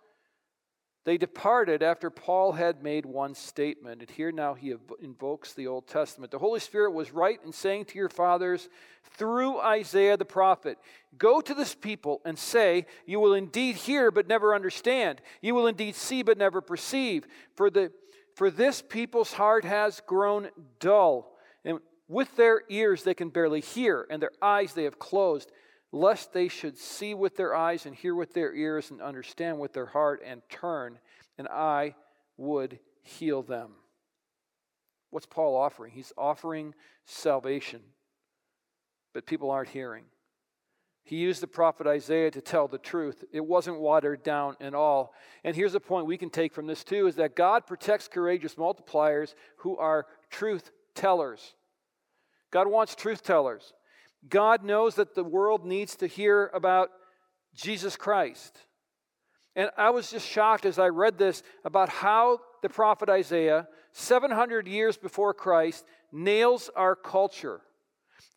they 1.05 1.19
departed 1.19 1.83
after 1.83 2.11
Paul 2.11 2.53
had 2.53 2.83
made 2.83 3.05
one 3.05 3.35
statement. 3.35 4.03
And 4.03 4.11
here 4.11 4.31
now 4.31 4.55
he 4.55 4.75
invokes 5.03 5.53
the 5.53 5.67
Old 5.67 5.89
Testament. 5.89 6.31
The 6.31 6.39
Holy 6.39 6.61
Spirit 6.61 6.93
was 6.93 7.13
right 7.13 7.41
in 7.45 7.53
saying 7.53 7.87
to 7.87 7.99
your 7.99 8.09
fathers 8.09 8.69
through 9.17 9.59
Isaiah 9.61 10.17
the 10.17 10.25
prophet 10.25 10.79
Go 11.19 11.41
to 11.41 11.55
this 11.55 11.75
people 11.75 12.21
and 12.25 12.39
say, 12.39 12.87
You 13.05 13.19
will 13.19 13.35
indeed 13.35 13.77
hear, 13.77 14.13
but 14.13 14.29
never 14.29 14.55
understand. 14.55 15.21
You 15.41 15.55
will 15.55 15.67
indeed 15.67 15.97
see, 15.97 16.23
but 16.23 16.39
never 16.39 16.61
perceive. 16.61 17.27
For, 17.57 17.69
the, 17.69 17.91
for 18.37 18.49
this 18.49 18.81
people's 18.81 19.33
heart 19.33 19.65
has 19.65 20.01
grown 20.07 20.51
dull. 20.79 21.32
With 22.13 22.37
their 22.37 22.61
ears 22.69 23.05
they 23.05 23.15
can 23.15 23.31
barely 23.31 23.63
hear, 23.63 24.07
and 24.11 24.21
their 24.21 24.33
eyes 24.43 24.75
they 24.75 24.85
have 24.85 24.99
closed 24.99 25.51
lest 25.93 26.35
they 26.35 26.49
should 26.49 26.77
see 26.77 27.15
with 27.15 27.39
their 27.39 27.57
eyes 27.57 27.87
and 27.87 27.95
hear 27.95 28.15
with 28.15 28.35
their 28.35 28.55
ears 28.55 28.91
and 28.91 29.01
understand 29.01 29.59
with 29.59 29.73
their 29.73 29.87
heart 29.87 30.21
and 30.23 30.43
turn, 30.51 30.99
and 31.39 31.49
I 31.49 31.95
would 32.37 32.79
heal 33.01 33.41
them. 33.41 33.71
What's 35.09 35.25
Paul 35.25 35.57
offering? 35.57 35.93
He's 35.93 36.13
offering 36.19 36.75
salvation, 37.07 37.81
but 39.15 39.25
people 39.25 39.51
aren't 39.51 39.71
hearing. 39.71 40.05
He 41.05 41.17
used 41.17 41.41
the 41.41 41.47
prophet 41.47 41.87
Isaiah 41.87 42.31
to 42.31 42.43
tell 42.43 42.69
the 42.69 42.77
truth. 42.77 43.25
It 43.33 43.45
wasn't 43.45 43.81
watered 43.81 44.23
down 44.23 44.59
at 44.61 44.75
all. 44.75 45.15
And 45.45 45.57
here's 45.57 45.75
a 45.75 45.81
point 45.81 46.05
we 46.05 46.19
can 46.19 46.29
take 46.31 46.53
from 46.53 46.67
this 46.67 46.85
too 46.85 47.07
is 47.07 47.17
that 47.17 47.37
God 47.37 47.67
protects 47.67 48.07
courageous 48.07 48.57
multipliers 48.57 49.35
who 49.57 49.79
are 49.79 50.07
truth 50.29 50.73
tellers. 50.95 51.55
God 52.53 52.69
wants 52.69 52.95
truth 52.95 53.25
tellers. 53.25 53.73
God 54.29 54.63
knows 54.63 54.95
that 54.95 55.17
the 55.17 55.25
world 55.25 55.67
needs 55.67 55.97
to 55.97 56.07
hear 56.07 56.51
about 56.55 56.91
Jesus 57.55 57.97
Christ. 57.97 58.57
And 59.57 59.71
I 59.77 59.91
was 59.91 60.11
just 60.11 60.29
shocked 60.29 60.65
as 60.65 60.79
I 60.79 60.89
read 60.89 61.19
this 61.19 61.43
about 61.65 61.89
how 61.89 62.39
the 62.63 62.69
prophet 62.69 63.09
Isaiah, 63.09 63.67
700 63.93 64.69
years 64.69 64.97
before 64.97 65.35
Christ, 65.35 65.85
nails 66.13 66.71
our 66.77 66.95
culture. 66.95 67.61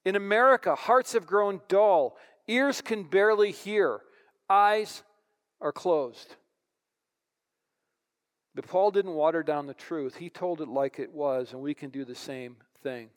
In 0.04 0.16
America, 0.16 0.76
hearts 0.76 1.14
have 1.14 1.28
grown 1.28 1.62
dull, 1.68 2.18
ears 2.48 2.82
can 2.82 3.04
barely 3.04 3.52
hear, 3.52 4.02
eyes 4.50 5.04
are 5.62 5.72
closed. 5.72 6.36
But 8.54 8.68
Paul 8.68 8.92
didn't 8.92 9.14
water 9.14 9.44
down 9.44 9.68
the 9.68 9.74
truth. 9.74 10.16
He 10.16 10.30
told 10.30 10.62
it 10.62 10.70
like 10.70 11.00
it 11.00 11.12
was, 11.12 11.52
and 11.52 11.62
we 11.62 11.74
can 11.74 11.90
do 11.90 12.06
the 12.06 12.16
same 12.16 12.56
thing. 12.82 13.10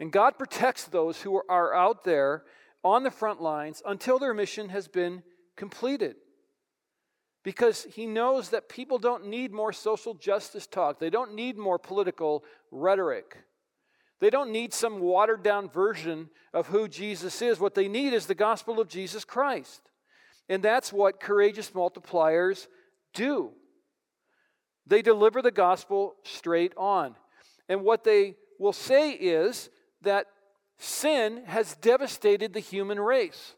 And 0.00 0.12
God 0.12 0.38
protects 0.38 0.84
those 0.84 1.22
who 1.22 1.40
are 1.48 1.74
out 1.74 2.04
there 2.04 2.44
on 2.84 3.02
the 3.02 3.10
front 3.10 3.42
lines 3.42 3.82
until 3.84 4.18
their 4.18 4.34
mission 4.34 4.68
has 4.68 4.86
been 4.88 5.22
completed. 5.56 6.16
Because 7.42 7.86
He 7.94 8.06
knows 8.06 8.50
that 8.50 8.68
people 8.68 8.98
don't 8.98 9.26
need 9.26 9.52
more 9.52 9.72
social 9.72 10.14
justice 10.14 10.66
talk, 10.66 10.98
they 10.98 11.10
don't 11.10 11.34
need 11.34 11.56
more 11.58 11.78
political 11.78 12.44
rhetoric. 12.70 13.38
They 14.20 14.30
don't 14.30 14.50
need 14.50 14.74
some 14.74 14.98
watered 14.98 15.44
down 15.44 15.70
version 15.70 16.30
of 16.52 16.66
who 16.66 16.88
Jesus 16.88 17.40
is. 17.40 17.60
What 17.60 17.76
they 17.76 17.86
need 17.86 18.12
is 18.12 18.26
the 18.26 18.34
gospel 18.34 18.80
of 18.80 18.88
Jesus 18.88 19.24
Christ. 19.24 19.80
And 20.48 20.62
that's 20.62 20.92
what 20.92 21.20
courageous 21.20 21.70
multipliers 21.70 22.66
do. 23.14 23.52
They 24.86 25.02
deliver 25.02 25.40
the 25.40 25.50
gospel 25.50 26.16
straight 26.24 26.72
on. 26.76 27.14
And 27.68 27.82
what 27.82 28.02
they 28.02 28.34
will 28.58 28.72
say 28.72 29.12
is 29.12 29.70
that 30.02 30.26
sin 30.78 31.42
has 31.46 31.76
devastated 31.76 32.52
the 32.52 32.60
human 32.60 33.00
race. 33.00 33.54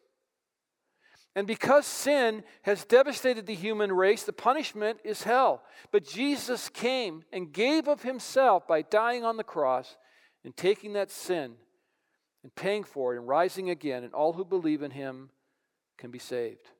And 1.36 1.46
because 1.46 1.86
sin 1.86 2.42
has 2.62 2.84
devastated 2.84 3.46
the 3.46 3.54
human 3.54 3.92
race, 3.92 4.24
the 4.24 4.32
punishment 4.32 4.98
is 5.04 5.22
hell. 5.22 5.62
But 5.92 6.04
Jesus 6.04 6.68
came 6.68 7.24
and 7.32 7.52
gave 7.52 7.86
of 7.86 8.02
himself 8.02 8.66
by 8.66 8.82
dying 8.82 9.24
on 9.24 9.36
the 9.36 9.44
cross 9.44 9.96
and 10.44 10.56
taking 10.56 10.94
that 10.94 11.10
sin 11.10 11.54
and 12.42 12.54
paying 12.54 12.82
for 12.82 13.14
it 13.14 13.18
and 13.18 13.28
rising 13.28 13.70
again, 13.70 14.02
and 14.02 14.14
all 14.14 14.32
who 14.32 14.44
believe 14.44 14.82
in 14.82 14.90
him 14.90 15.30
can 15.98 16.10
be 16.10 16.18
saved. 16.18 16.70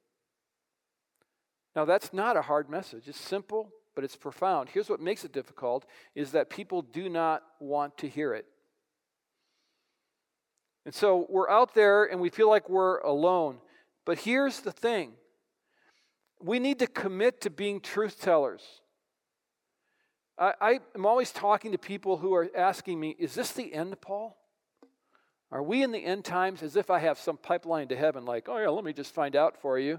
Now, 1.76 1.84
that's 1.84 2.12
not 2.12 2.36
a 2.36 2.42
hard 2.42 2.68
message. 2.68 3.06
It's 3.06 3.20
simple, 3.20 3.70
but 3.94 4.02
it's 4.02 4.16
profound. 4.16 4.70
Here's 4.70 4.88
what 4.88 5.00
makes 5.00 5.24
it 5.24 5.32
difficult 5.32 5.86
is 6.14 6.32
that 6.32 6.50
people 6.50 6.82
do 6.82 7.08
not 7.08 7.42
want 7.60 7.96
to 7.98 8.08
hear 8.08 8.34
it. 8.34 8.46
And 10.84 10.94
so 10.94 11.26
we're 11.28 11.50
out 11.50 11.74
there 11.74 12.04
and 12.04 12.20
we 12.20 12.30
feel 12.30 12.48
like 12.48 12.68
we're 12.68 12.98
alone. 13.00 13.58
But 14.06 14.20
here's 14.20 14.60
the 14.60 14.72
thing 14.72 15.12
we 16.42 16.58
need 16.58 16.78
to 16.78 16.86
commit 16.86 17.42
to 17.42 17.50
being 17.50 17.80
truth 17.80 18.20
tellers. 18.20 18.62
I, 20.38 20.54
I 20.60 20.80
am 20.94 21.04
always 21.04 21.32
talking 21.32 21.72
to 21.72 21.78
people 21.78 22.16
who 22.16 22.34
are 22.34 22.48
asking 22.56 22.98
me, 22.98 23.14
Is 23.18 23.34
this 23.34 23.52
the 23.52 23.74
end, 23.74 24.00
Paul? 24.00 24.36
Are 25.52 25.62
we 25.62 25.82
in 25.82 25.90
the 25.90 25.98
end 25.98 26.24
times 26.24 26.62
as 26.62 26.76
if 26.76 26.90
I 26.90 27.00
have 27.00 27.18
some 27.18 27.36
pipeline 27.36 27.88
to 27.88 27.96
heaven, 27.96 28.24
like, 28.24 28.48
oh, 28.48 28.58
yeah, 28.58 28.68
let 28.68 28.84
me 28.84 28.92
just 28.92 29.12
find 29.12 29.34
out 29.34 29.60
for 29.60 29.78
you? 29.78 29.98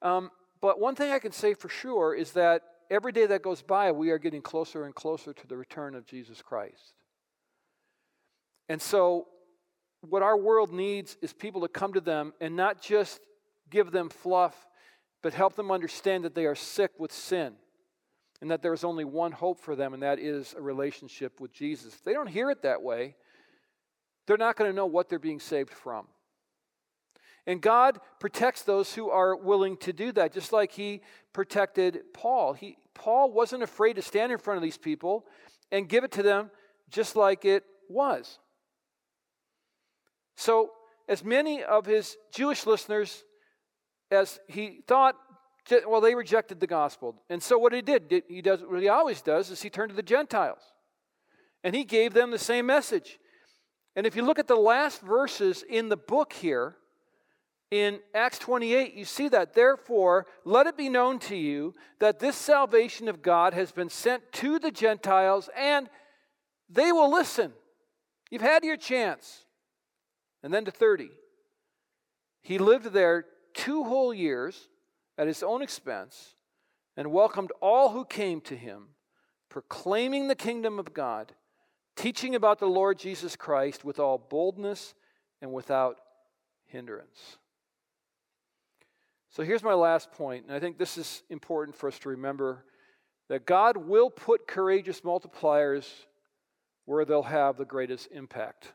Um, 0.00 0.30
but 0.60 0.80
one 0.80 0.94
thing 0.94 1.12
I 1.12 1.18
can 1.18 1.32
say 1.32 1.54
for 1.54 1.68
sure 1.68 2.14
is 2.14 2.32
that 2.32 2.62
every 2.88 3.10
day 3.10 3.26
that 3.26 3.42
goes 3.42 3.62
by, 3.62 3.90
we 3.90 4.10
are 4.10 4.18
getting 4.18 4.42
closer 4.42 4.84
and 4.84 4.94
closer 4.94 5.32
to 5.32 5.46
the 5.46 5.56
return 5.56 5.96
of 5.96 6.06
Jesus 6.06 6.40
Christ. 6.40 6.94
And 8.68 8.80
so 8.80 9.26
what 10.08 10.22
our 10.22 10.36
world 10.36 10.72
needs 10.72 11.16
is 11.22 11.32
people 11.32 11.60
to 11.62 11.68
come 11.68 11.92
to 11.92 12.00
them 12.00 12.32
and 12.40 12.56
not 12.56 12.80
just 12.80 13.20
give 13.70 13.90
them 13.90 14.08
fluff, 14.08 14.66
but 15.22 15.34
help 15.34 15.56
them 15.56 15.70
understand 15.70 16.24
that 16.24 16.34
they 16.34 16.46
are 16.46 16.54
sick 16.54 16.92
with 16.98 17.12
sin 17.12 17.54
and 18.40 18.50
that 18.50 18.62
there 18.62 18.74
is 18.74 18.84
only 18.84 19.04
one 19.04 19.32
hope 19.32 19.58
for 19.58 19.74
them, 19.74 19.94
and 19.94 20.02
that 20.02 20.18
is 20.18 20.54
a 20.56 20.60
relationship 20.60 21.40
with 21.40 21.52
Jesus. 21.52 21.94
If 21.94 22.04
they 22.04 22.12
don't 22.12 22.26
hear 22.26 22.50
it 22.50 22.62
that 22.62 22.82
way, 22.82 23.16
they're 24.26 24.36
not 24.36 24.56
going 24.56 24.70
to 24.70 24.76
know 24.76 24.86
what 24.86 25.08
they're 25.08 25.18
being 25.18 25.40
saved 25.40 25.70
from. 25.70 26.06
And 27.46 27.62
God 27.62 28.00
protects 28.18 28.62
those 28.62 28.92
who 28.92 29.08
are 29.08 29.36
willing 29.36 29.76
to 29.78 29.92
do 29.92 30.12
that, 30.12 30.32
just 30.32 30.52
like 30.52 30.72
He 30.72 31.00
protected 31.32 32.00
Paul. 32.12 32.52
He, 32.52 32.76
Paul 32.92 33.32
wasn't 33.32 33.62
afraid 33.62 33.94
to 33.94 34.02
stand 34.02 34.32
in 34.32 34.38
front 34.38 34.58
of 34.58 34.62
these 34.62 34.78
people 34.78 35.26
and 35.70 35.88
give 35.88 36.04
it 36.04 36.12
to 36.12 36.22
them 36.22 36.50
just 36.90 37.16
like 37.16 37.44
it 37.44 37.64
was. 37.88 38.38
So, 40.36 40.70
as 41.08 41.24
many 41.24 41.62
of 41.62 41.86
his 41.86 42.16
Jewish 42.32 42.66
listeners 42.66 43.24
as 44.10 44.38
he 44.48 44.80
thought, 44.86 45.16
well, 45.86 46.00
they 46.00 46.14
rejected 46.14 46.60
the 46.60 46.66
gospel. 46.66 47.16
And 47.28 47.42
so, 47.42 47.58
what 47.58 47.72
he 47.72 47.82
did, 47.82 48.22
he 48.28 48.42
does 48.42 48.60
what 48.62 48.80
he 48.80 48.88
always 48.88 49.22
does, 49.22 49.50
is 49.50 49.62
he 49.62 49.70
turned 49.70 49.90
to 49.90 49.96
the 49.96 50.02
Gentiles. 50.02 50.60
And 51.64 51.74
he 51.74 51.84
gave 51.84 52.12
them 52.12 52.30
the 52.30 52.38
same 52.38 52.66
message. 52.66 53.18
And 53.96 54.06
if 54.06 54.14
you 54.14 54.22
look 54.22 54.38
at 54.38 54.46
the 54.46 54.54
last 54.54 55.00
verses 55.00 55.64
in 55.68 55.88
the 55.88 55.96
book 55.96 56.32
here, 56.32 56.76
in 57.70 57.98
Acts 58.14 58.38
28, 58.38 58.94
you 58.94 59.04
see 59.04 59.28
that. 59.28 59.54
Therefore, 59.54 60.26
let 60.44 60.66
it 60.66 60.76
be 60.76 60.88
known 60.88 61.18
to 61.20 61.34
you 61.34 61.74
that 61.98 62.20
this 62.20 62.36
salvation 62.36 63.08
of 63.08 63.22
God 63.22 63.54
has 63.54 63.72
been 63.72 63.88
sent 63.88 64.30
to 64.34 64.60
the 64.60 64.70
Gentiles, 64.70 65.50
and 65.56 65.88
they 66.68 66.92
will 66.92 67.10
listen. 67.10 67.52
You've 68.30 68.42
had 68.42 68.62
your 68.62 68.76
chance. 68.76 69.45
And 70.46 70.54
then 70.54 70.64
to 70.66 70.70
30. 70.70 71.10
He 72.40 72.58
lived 72.58 72.92
there 72.92 73.24
two 73.52 73.82
whole 73.82 74.14
years 74.14 74.68
at 75.18 75.26
his 75.26 75.42
own 75.42 75.60
expense 75.60 76.36
and 76.96 77.10
welcomed 77.10 77.50
all 77.60 77.90
who 77.90 78.04
came 78.04 78.40
to 78.42 78.54
him, 78.54 78.90
proclaiming 79.48 80.28
the 80.28 80.36
kingdom 80.36 80.78
of 80.78 80.94
God, 80.94 81.32
teaching 81.96 82.36
about 82.36 82.60
the 82.60 82.68
Lord 82.68 82.96
Jesus 82.96 83.34
Christ 83.34 83.84
with 83.84 83.98
all 83.98 84.18
boldness 84.18 84.94
and 85.42 85.52
without 85.52 85.98
hindrance. 86.66 87.38
So 89.30 89.42
here's 89.42 89.64
my 89.64 89.74
last 89.74 90.12
point, 90.12 90.44
and 90.46 90.54
I 90.54 90.60
think 90.60 90.78
this 90.78 90.96
is 90.96 91.24
important 91.28 91.76
for 91.76 91.88
us 91.88 91.98
to 91.98 92.10
remember 92.10 92.64
that 93.28 93.46
God 93.46 93.76
will 93.76 94.10
put 94.10 94.46
courageous 94.46 95.00
multipliers 95.00 95.88
where 96.84 97.04
they'll 97.04 97.24
have 97.24 97.56
the 97.56 97.64
greatest 97.64 98.10
impact. 98.12 98.72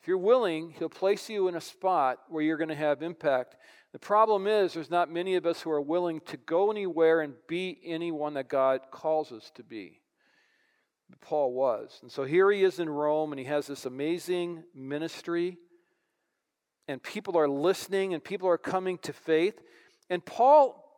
If 0.00 0.08
you're 0.08 0.18
willing, 0.18 0.74
He'll 0.78 0.88
place 0.88 1.28
you 1.28 1.48
in 1.48 1.54
a 1.54 1.60
spot 1.60 2.18
where 2.28 2.42
you're 2.42 2.56
going 2.56 2.68
to 2.68 2.74
have 2.74 3.02
impact. 3.02 3.56
The 3.92 3.98
problem 3.98 4.46
is, 4.46 4.74
there's 4.74 4.90
not 4.90 5.10
many 5.10 5.34
of 5.34 5.46
us 5.46 5.60
who 5.60 5.70
are 5.70 5.80
willing 5.80 6.20
to 6.26 6.36
go 6.36 6.70
anywhere 6.70 7.20
and 7.20 7.34
be 7.48 7.78
anyone 7.84 8.34
that 8.34 8.48
God 8.48 8.80
calls 8.90 9.32
us 9.32 9.50
to 9.56 9.62
be. 9.62 10.00
Paul 11.20 11.52
was. 11.52 11.98
And 12.02 12.10
so 12.10 12.22
here 12.22 12.50
he 12.52 12.62
is 12.62 12.78
in 12.78 12.88
Rome, 12.88 13.32
and 13.32 13.38
he 13.38 13.46
has 13.46 13.66
this 13.66 13.84
amazing 13.84 14.62
ministry 14.74 15.58
and 16.90 17.00
people 17.00 17.38
are 17.38 17.48
listening 17.48 18.14
and 18.14 18.22
people 18.22 18.48
are 18.48 18.58
coming 18.58 18.98
to 18.98 19.12
faith. 19.12 19.60
And 20.10 20.24
Paul 20.24 20.89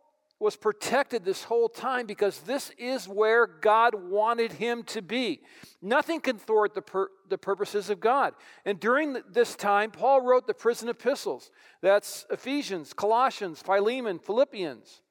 was 0.43 0.57
protected 0.57 1.25
this 1.25 1.45
whole 1.45 1.69
time 1.69 2.05
because 2.05 2.41
this 2.41 2.73
is 2.77 3.07
where 3.07 3.47
God 3.47 3.95
wanted 3.95 4.51
him 4.51 4.83
to 4.85 5.01
be. 5.01 5.41
Nothing 5.81 6.21
can 6.21 6.37
thwart 6.37 6.75
the, 6.75 6.83
pur- 6.83 7.11
the 7.29 7.39
purposes 7.39 7.89
of 7.91 8.01
God. 8.01 8.35
And 8.65 8.81
during 8.81 9.23
this 9.31 9.55
time, 9.55 9.93
Paul 9.93 10.21
wrote 10.21 10.49
the 10.49 10.55
prison 10.55 10.89
epistles. 10.89 11.53
That's 11.81 12.27
Ephesians, 12.29 12.93
Colossians, 12.93 13.63
Philemon, 13.63 14.19
Philippians. 14.19 15.03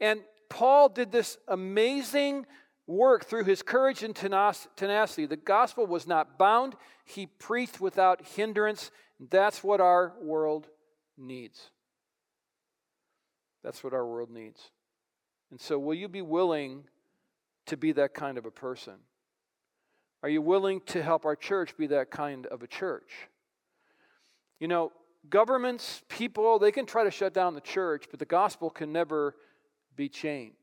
And 0.00 0.20
Paul 0.48 0.88
did 0.88 1.12
this 1.12 1.38
amazing 1.46 2.44
work 2.88 3.26
through 3.26 3.44
his 3.44 3.62
courage 3.62 4.02
and 4.02 4.16
tenacity. 4.16 5.26
The 5.26 5.36
gospel 5.36 5.86
was 5.86 6.08
not 6.08 6.38
bound, 6.38 6.74
he 7.04 7.26
preached 7.26 7.80
without 7.80 8.26
hindrance. 8.26 8.90
That's 9.30 9.62
what 9.62 9.80
our 9.80 10.14
world 10.20 10.66
needs. 11.16 11.70
That's 13.62 13.84
what 13.84 13.92
our 13.92 14.06
world 14.06 14.30
needs. 14.30 14.70
And 15.50 15.60
so, 15.60 15.78
will 15.78 15.94
you 15.94 16.08
be 16.08 16.22
willing 16.22 16.84
to 17.66 17.76
be 17.76 17.92
that 17.92 18.14
kind 18.14 18.38
of 18.38 18.46
a 18.46 18.50
person? 18.50 18.94
Are 20.22 20.28
you 20.28 20.42
willing 20.42 20.80
to 20.86 21.02
help 21.02 21.24
our 21.24 21.36
church 21.36 21.76
be 21.76 21.86
that 21.88 22.10
kind 22.10 22.46
of 22.46 22.62
a 22.62 22.66
church? 22.66 23.12
You 24.58 24.68
know, 24.68 24.92
governments, 25.28 26.02
people, 26.08 26.58
they 26.58 26.72
can 26.72 26.86
try 26.86 27.04
to 27.04 27.10
shut 27.10 27.32
down 27.32 27.54
the 27.54 27.60
church, 27.60 28.06
but 28.10 28.18
the 28.18 28.26
gospel 28.26 28.70
can 28.70 28.92
never 28.92 29.34
be 29.96 30.08
chained. 30.08 30.54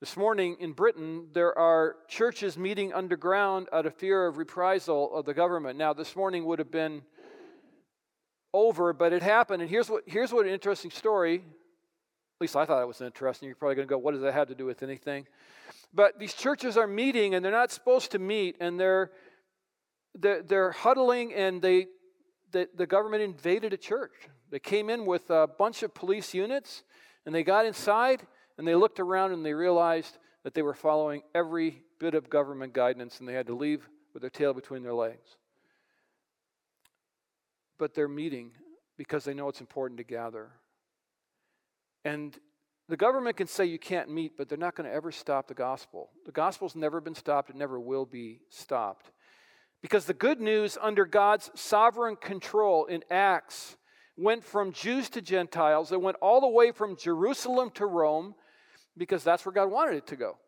This 0.00 0.16
morning 0.18 0.56
in 0.60 0.72
Britain, 0.72 1.28
there 1.32 1.56
are 1.58 1.96
churches 2.08 2.58
meeting 2.58 2.92
underground 2.92 3.68
out 3.72 3.86
of 3.86 3.94
fear 3.94 4.26
of 4.26 4.36
reprisal 4.36 5.14
of 5.14 5.24
the 5.24 5.32
government. 5.32 5.78
Now, 5.78 5.94
this 5.94 6.14
morning 6.14 6.44
would 6.44 6.58
have 6.58 6.70
been 6.70 7.02
over, 8.54 8.94
but 8.94 9.12
it 9.12 9.22
happened. 9.22 9.60
And 9.60 9.70
here's 9.70 9.90
what, 9.90 10.04
here's 10.06 10.32
what 10.32 10.46
an 10.46 10.52
interesting 10.52 10.90
story. 10.90 11.34
At 11.36 12.40
least 12.40 12.56
I 12.56 12.64
thought 12.64 12.80
it 12.80 12.88
was 12.88 13.02
interesting. 13.02 13.48
You're 13.48 13.56
probably 13.56 13.74
going 13.74 13.86
to 13.86 13.92
go, 13.92 13.98
what 13.98 14.12
does 14.12 14.22
that 14.22 14.32
have 14.32 14.48
to 14.48 14.54
do 14.54 14.64
with 14.64 14.82
anything? 14.82 15.26
But 15.92 16.18
these 16.18 16.32
churches 16.32 16.78
are 16.78 16.86
meeting, 16.86 17.34
and 17.34 17.44
they're 17.44 17.52
not 17.52 17.70
supposed 17.70 18.12
to 18.12 18.18
meet, 18.18 18.56
and 18.60 18.80
they're, 18.80 19.10
they're, 20.18 20.42
they're 20.42 20.70
huddling, 20.72 21.34
and 21.34 21.60
they, 21.60 21.88
the, 22.52 22.68
the 22.74 22.86
government 22.86 23.22
invaded 23.22 23.74
a 23.74 23.76
church. 23.76 24.14
They 24.50 24.58
came 24.58 24.88
in 24.88 25.04
with 25.04 25.28
a 25.30 25.46
bunch 25.46 25.82
of 25.82 25.92
police 25.92 26.32
units, 26.32 26.84
and 27.26 27.34
they 27.34 27.42
got 27.42 27.66
inside 27.66 28.26
and 28.58 28.66
they 28.66 28.74
looked 28.74 29.00
around 29.00 29.32
and 29.32 29.44
they 29.44 29.54
realized 29.54 30.18
that 30.44 30.54
they 30.54 30.62
were 30.62 30.74
following 30.74 31.22
every 31.34 31.82
bit 31.98 32.14
of 32.14 32.30
government 32.30 32.72
guidance 32.72 33.18
and 33.18 33.28
they 33.28 33.32
had 33.32 33.46
to 33.46 33.54
leave 33.54 33.88
with 34.12 34.22
their 34.22 34.30
tail 34.30 34.52
between 34.52 34.82
their 34.82 34.94
legs. 34.94 35.36
But 37.78 37.94
they're 37.94 38.08
meeting 38.08 38.52
because 38.96 39.24
they 39.24 39.34
know 39.34 39.48
it's 39.48 39.60
important 39.60 39.98
to 39.98 40.04
gather. 40.04 40.50
And 42.04 42.36
the 42.88 42.96
government 42.96 43.36
can 43.36 43.46
say 43.46 43.64
you 43.64 43.78
can't 43.78 44.10
meet, 44.10 44.36
but 44.36 44.48
they're 44.48 44.58
not 44.58 44.74
going 44.74 44.88
to 44.88 44.94
ever 44.94 45.10
stop 45.10 45.48
the 45.48 45.54
gospel. 45.54 46.10
The 46.26 46.32
gospel's 46.32 46.76
never 46.76 47.00
been 47.00 47.14
stopped, 47.14 47.50
it 47.50 47.56
never 47.56 47.80
will 47.80 48.04
be 48.04 48.40
stopped. 48.50 49.10
Because 49.80 50.04
the 50.04 50.14
good 50.14 50.40
news 50.40 50.78
under 50.80 51.04
God's 51.04 51.50
sovereign 51.54 52.16
control 52.16 52.86
in 52.86 53.02
Acts 53.10 53.76
went 54.16 54.44
from 54.44 54.72
Jews 54.72 55.08
to 55.10 55.20
Gentiles, 55.20 55.92
it 55.92 56.00
went 56.00 56.16
all 56.20 56.40
the 56.40 56.48
way 56.48 56.72
from 56.72 56.96
Jerusalem 56.96 57.70
to 57.74 57.86
Rome, 57.86 58.34
because 58.96 59.24
that's 59.24 59.44
where 59.44 59.52
God 59.52 59.70
wanted 59.70 59.96
it 59.96 60.06
to 60.08 60.16
go. 60.16 60.38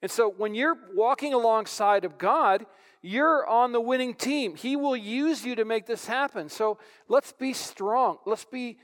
And 0.00 0.10
so 0.10 0.28
when 0.30 0.54
you're 0.54 0.76
walking 0.94 1.34
alongside 1.34 2.04
of 2.04 2.18
God, 2.18 2.66
you're 3.06 3.46
on 3.46 3.72
the 3.72 3.82
winning 3.82 4.14
team. 4.14 4.56
He 4.56 4.76
will 4.76 4.96
use 4.96 5.44
you 5.44 5.54
to 5.56 5.66
make 5.66 5.84
this 5.84 6.06
happen. 6.06 6.48
So 6.48 6.78
let's 7.06 7.32
be 7.32 7.52
strong. 7.52 8.16
Let's 8.24 8.46
be 8.46 8.78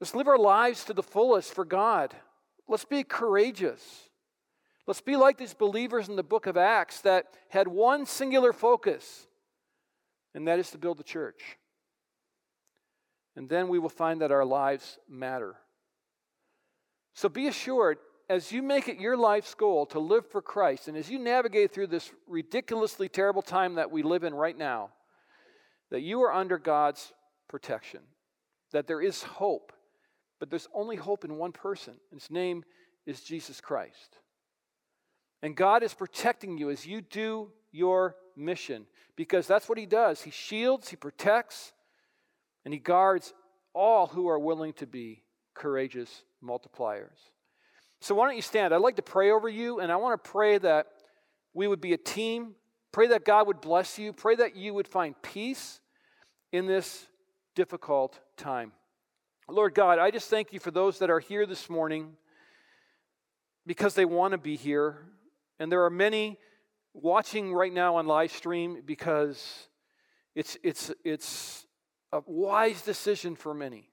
let's 0.00 0.12
live 0.12 0.26
our 0.26 0.38
lives 0.38 0.84
to 0.86 0.92
the 0.92 1.04
fullest 1.04 1.54
for 1.54 1.64
God. 1.64 2.12
Let's 2.66 2.84
be 2.84 3.04
courageous. 3.04 4.08
Let's 4.88 5.00
be 5.00 5.14
like 5.14 5.38
these 5.38 5.54
believers 5.54 6.08
in 6.08 6.16
the 6.16 6.24
book 6.24 6.48
of 6.48 6.56
Acts 6.56 7.02
that 7.02 7.26
had 7.48 7.68
one 7.68 8.06
singular 8.06 8.52
focus, 8.52 9.28
and 10.34 10.48
that 10.48 10.58
is 10.58 10.72
to 10.72 10.78
build 10.78 10.98
the 10.98 11.04
church. 11.04 11.56
And 13.36 13.48
then 13.48 13.68
we 13.68 13.78
will 13.78 13.88
find 13.88 14.20
that 14.20 14.32
our 14.32 14.44
lives 14.44 14.98
matter. 15.08 15.54
So 17.14 17.28
be 17.28 17.46
assured, 17.46 17.98
as 18.30 18.52
you 18.52 18.62
make 18.62 18.86
it 18.86 19.00
your 19.00 19.16
life's 19.16 19.54
goal 19.54 19.86
to 19.86 19.98
live 19.98 20.24
for 20.24 20.40
Christ, 20.40 20.86
and 20.86 20.96
as 20.96 21.10
you 21.10 21.18
navigate 21.18 21.72
through 21.72 21.88
this 21.88 22.12
ridiculously 22.28 23.08
terrible 23.08 23.42
time 23.42 23.74
that 23.74 23.90
we 23.90 24.04
live 24.04 24.22
in 24.22 24.32
right 24.32 24.56
now, 24.56 24.90
that 25.90 26.02
you 26.02 26.22
are 26.22 26.32
under 26.32 26.56
God's 26.56 27.12
protection, 27.48 27.98
that 28.70 28.86
there 28.86 29.02
is 29.02 29.24
hope, 29.24 29.72
but 30.38 30.48
there's 30.48 30.68
only 30.72 30.94
hope 30.94 31.24
in 31.24 31.38
one 31.38 31.50
person. 31.50 31.94
And 32.12 32.20
his 32.20 32.30
name 32.30 32.62
is 33.04 33.20
Jesus 33.20 33.60
Christ. 33.60 34.18
And 35.42 35.56
God 35.56 35.82
is 35.82 35.92
protecting 35.92 36.56
you 36.56 36.70
as 36.70 36.86
you 36.86 37.00
do 37.00 37.50
your 37.72 38.14
mission 38.36 38.86
because 39.16 39.48
that's 39.48 39.68
what 39.68 39.76
He 39.76 39.86
does. 39.86 40.22
He 40.22 40.30
shields, 40.30 40.88
He 40.88 40.96
protects, 40.96 41.72
and 42.64 42.72
He 42.72 42.78
guards 42.78 43.34
all 43.74 44.06
who 44.06 44.28
are 44.28 44.38
willing 44.38 44.72
to 44.74 44.86
be 44.86 45.24
courageous 45.52 46.22
multipliers. 46.44 47.30
So, 48.00 48.14
why 48.14 48.26
don't 48.26 48.36
you 48.36 48.42
stand? 48.42 48.72
I'd 48.72 48.80
like 48.80 48.96
to 48.96 49.02
pray 49.02 49.30
over 49.30 49.48
you, 49.48 49.80
and 49.80 49.92
I 49.92 49.96
want 49.96 50.22
to 50.22 50.30
pray 50.30 50.56
that 50.58 50.86
we 51.52 51.68
would 51.68 51.80
be 51.80 51.92
a 51.92 51.98
team. 51.98 52.54
Pray 52.92 53.08
that 53.08 53.24
God 53.24 53.46
would 53.46 53.60
bless 53.60 53.98
you. 53.98 54.12
Pray 54.12 54.34
that 54.36 54.56
you 54.56 54.74
would 54.74 54.88
find 54.88 55.14
peace 55.22 55.80
in 56.50 56.66
this 56.66 57.06
difficult 57.54 58.18
time. 58.36 58.72
Lord 59.48 59.74
God, 59.74 59.98
I 59.98 60.10
just 60.10 60.30
thank 60.30 60.52
you 60.52 60.60
for 60.60 60.70
those 60.70 60.98
that 61.00 61.10
are 61.10 61.20
here 61.20 61.44
this 61.44 61.68
morning 61.68 62.12
because 63.66 63.94
they 63.94 64.04
want 64.04 64.32
to 64.32 64.38
be 64.38 64.56
here. 64.56 64.98
And 65.58 65.70
there 65.70 65.84
are 65.84 65.90
many 65.90 66.38
watching 66.94 67.52
right 67.52 67.72
now 67.72 67.96
on 67.96 68.06
live 68.06 68.32
stream 68.32 68.82
because 68.86 69.68
it's, 70.34 70.56
it's, 70.62 70.90
it's 71.04 71.66
a 72.12 72.22
wise 72.26 72.82
decision 72.82 73.36
for 73.36 73.52
many. 73.52 73.89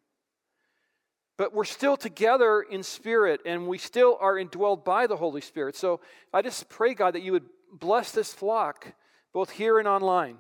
But 1.37 1.53
we're 1.53 1.65
still 1.65 1.97
together 1.97 2.61
in 2.61 2.81
spirit 2.83 3.41
and 3.45 3.67
we 3.67 3.77
still 3.77 4.17
are 4.19 4.35
indwelled 4.35 4.83
by 4.83 5.07
the 5.07 5.17
Holy 5.17 5.41
Spirit. 5.41 5.75
So 5.75 6.01
I 6.33 6.41
just 6.41 6.67
pray, 6.67 6.93
God, 6.95 7.13
that 7.13 7.21
you 7.21 7.31
would 7.31 7.45
bless 7.71 8.11
this 8.11 8.33
flock, 8.33 8.93
both 9.33 9.51
here 9.51 9.77
and 9.77 9.87
online. 9.87 10.37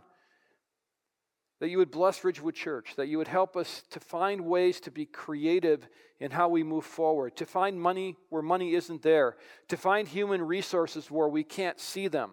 That 1.59 1.69
you 1.69 1.77
would 1.77 1.91
bless 1.91 2.23
Ridgewood 2.23 2.55
Church, 2.55 2.93
that 2.97 3.07
you 3.07 3.17
would 3.17 3.27
help 3.27 3.55
us 3.55 3.83
to 3.91 3.99
find 3.99 4.41
ways 4.41 4.79
to 4.81 4.91
be 4.91 5.05
creative 5.05 5.87
in 6.19 6.31
how 6.31 6.49
we 6.49 6.63
move 6.63 6.85
forward, 6.85 7.35
to 7.37 7.45
find 7.45 7.79
money 7.79 8.15
where 8.29 8.41
money 8.41 8.73
isn't 8.73 9.03
there, 9.03 9.37
to 9.67 9.77
find 9.77 10.07
human 10.07 10.41
resources 10.41 11.11
where 11.11 11.27
we 11.27 11.43
can't 11.43 11.79
see 11.79 12.07
them. 12.07 12.31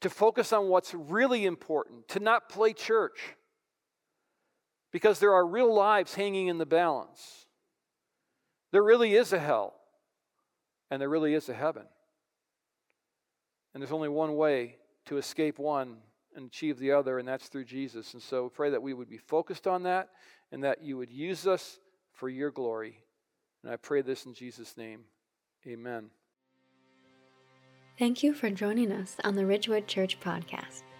to 0.00 0.10
focus 0.10 0.52
on 0.52 0.68
what's 0.68 0.94
really 0.94 1.44
important, 1.44 2.08
to 2.08 2.20
not 2.20 2.48
play 2.48 2.72
church, 2.72 3.34
because 4.96 5.18
there 5.18 5.34
are 5.34 5.46
real 5.46 5.74
lives 5.74 6.14
hanging 6.14 6.46
in 6.46 6.56
the 6.56 6.64
balance. 6.64 7.44
There 8.72 8.82
really 8.82 9.14
is 9.14 9.34
a 9.34 9.38
hell, 9.38 9.74
and 10.90 11.02
there 11.02 11.08
really 11.10 11.34
is 11.34 11.50
a 11.50 11.52
heaven. 11.52 11.82
And 13.74 13.82
there's 13.82 13.92
only 13.92 14.08
one 14.08 14.36
way 14.36 14.76
to 15.04 15.18
escape 15.18 15.58
one 15.58 15.98
and 16.34 16.46
achieve 16.46 16.78
the 16.78 16.92
other, 16.92 17.18
and 17.18 17.28
that's 17.28 17.48
through 17.48 17.66
Jesus. 17.66 18.14
And 18.14 18.22
so 18.22 18.48
pray 18.48 18.70
that 18.70 18.80
we 18.80 18.94
would 18.94 19.10
be 19.10 19.18
focused 19.18 19.66
on 19.66 19.82
that 19.82 20.08
and 20.50 20.64
that 20.64 20.82
you 20.82 20.96
would 20.96 21.10
use 21.10 21.46
us 21.46 21.78
for 22.14 22.30
your 22.30 22.50
glory. 22.50 23.02
And 23.62 23.70
I 23.70 23.76
pray 23.76 24.00
this 24.00 24.24
in 24.24 24.32
Jesus' 24.32 24.78
name. 24.78 25.00
Amen. 25.66 26.08
Thank 27.98 28.22
you 28.22 28.32
for 28.32 28.48
joining 28.48 28.92
us 28.92 29.16
on 29.24 29.36
the 29.36 29.44
Ridgewood 29.44 29.88
Church 29.88 30.18
podcast. 30.20 30.84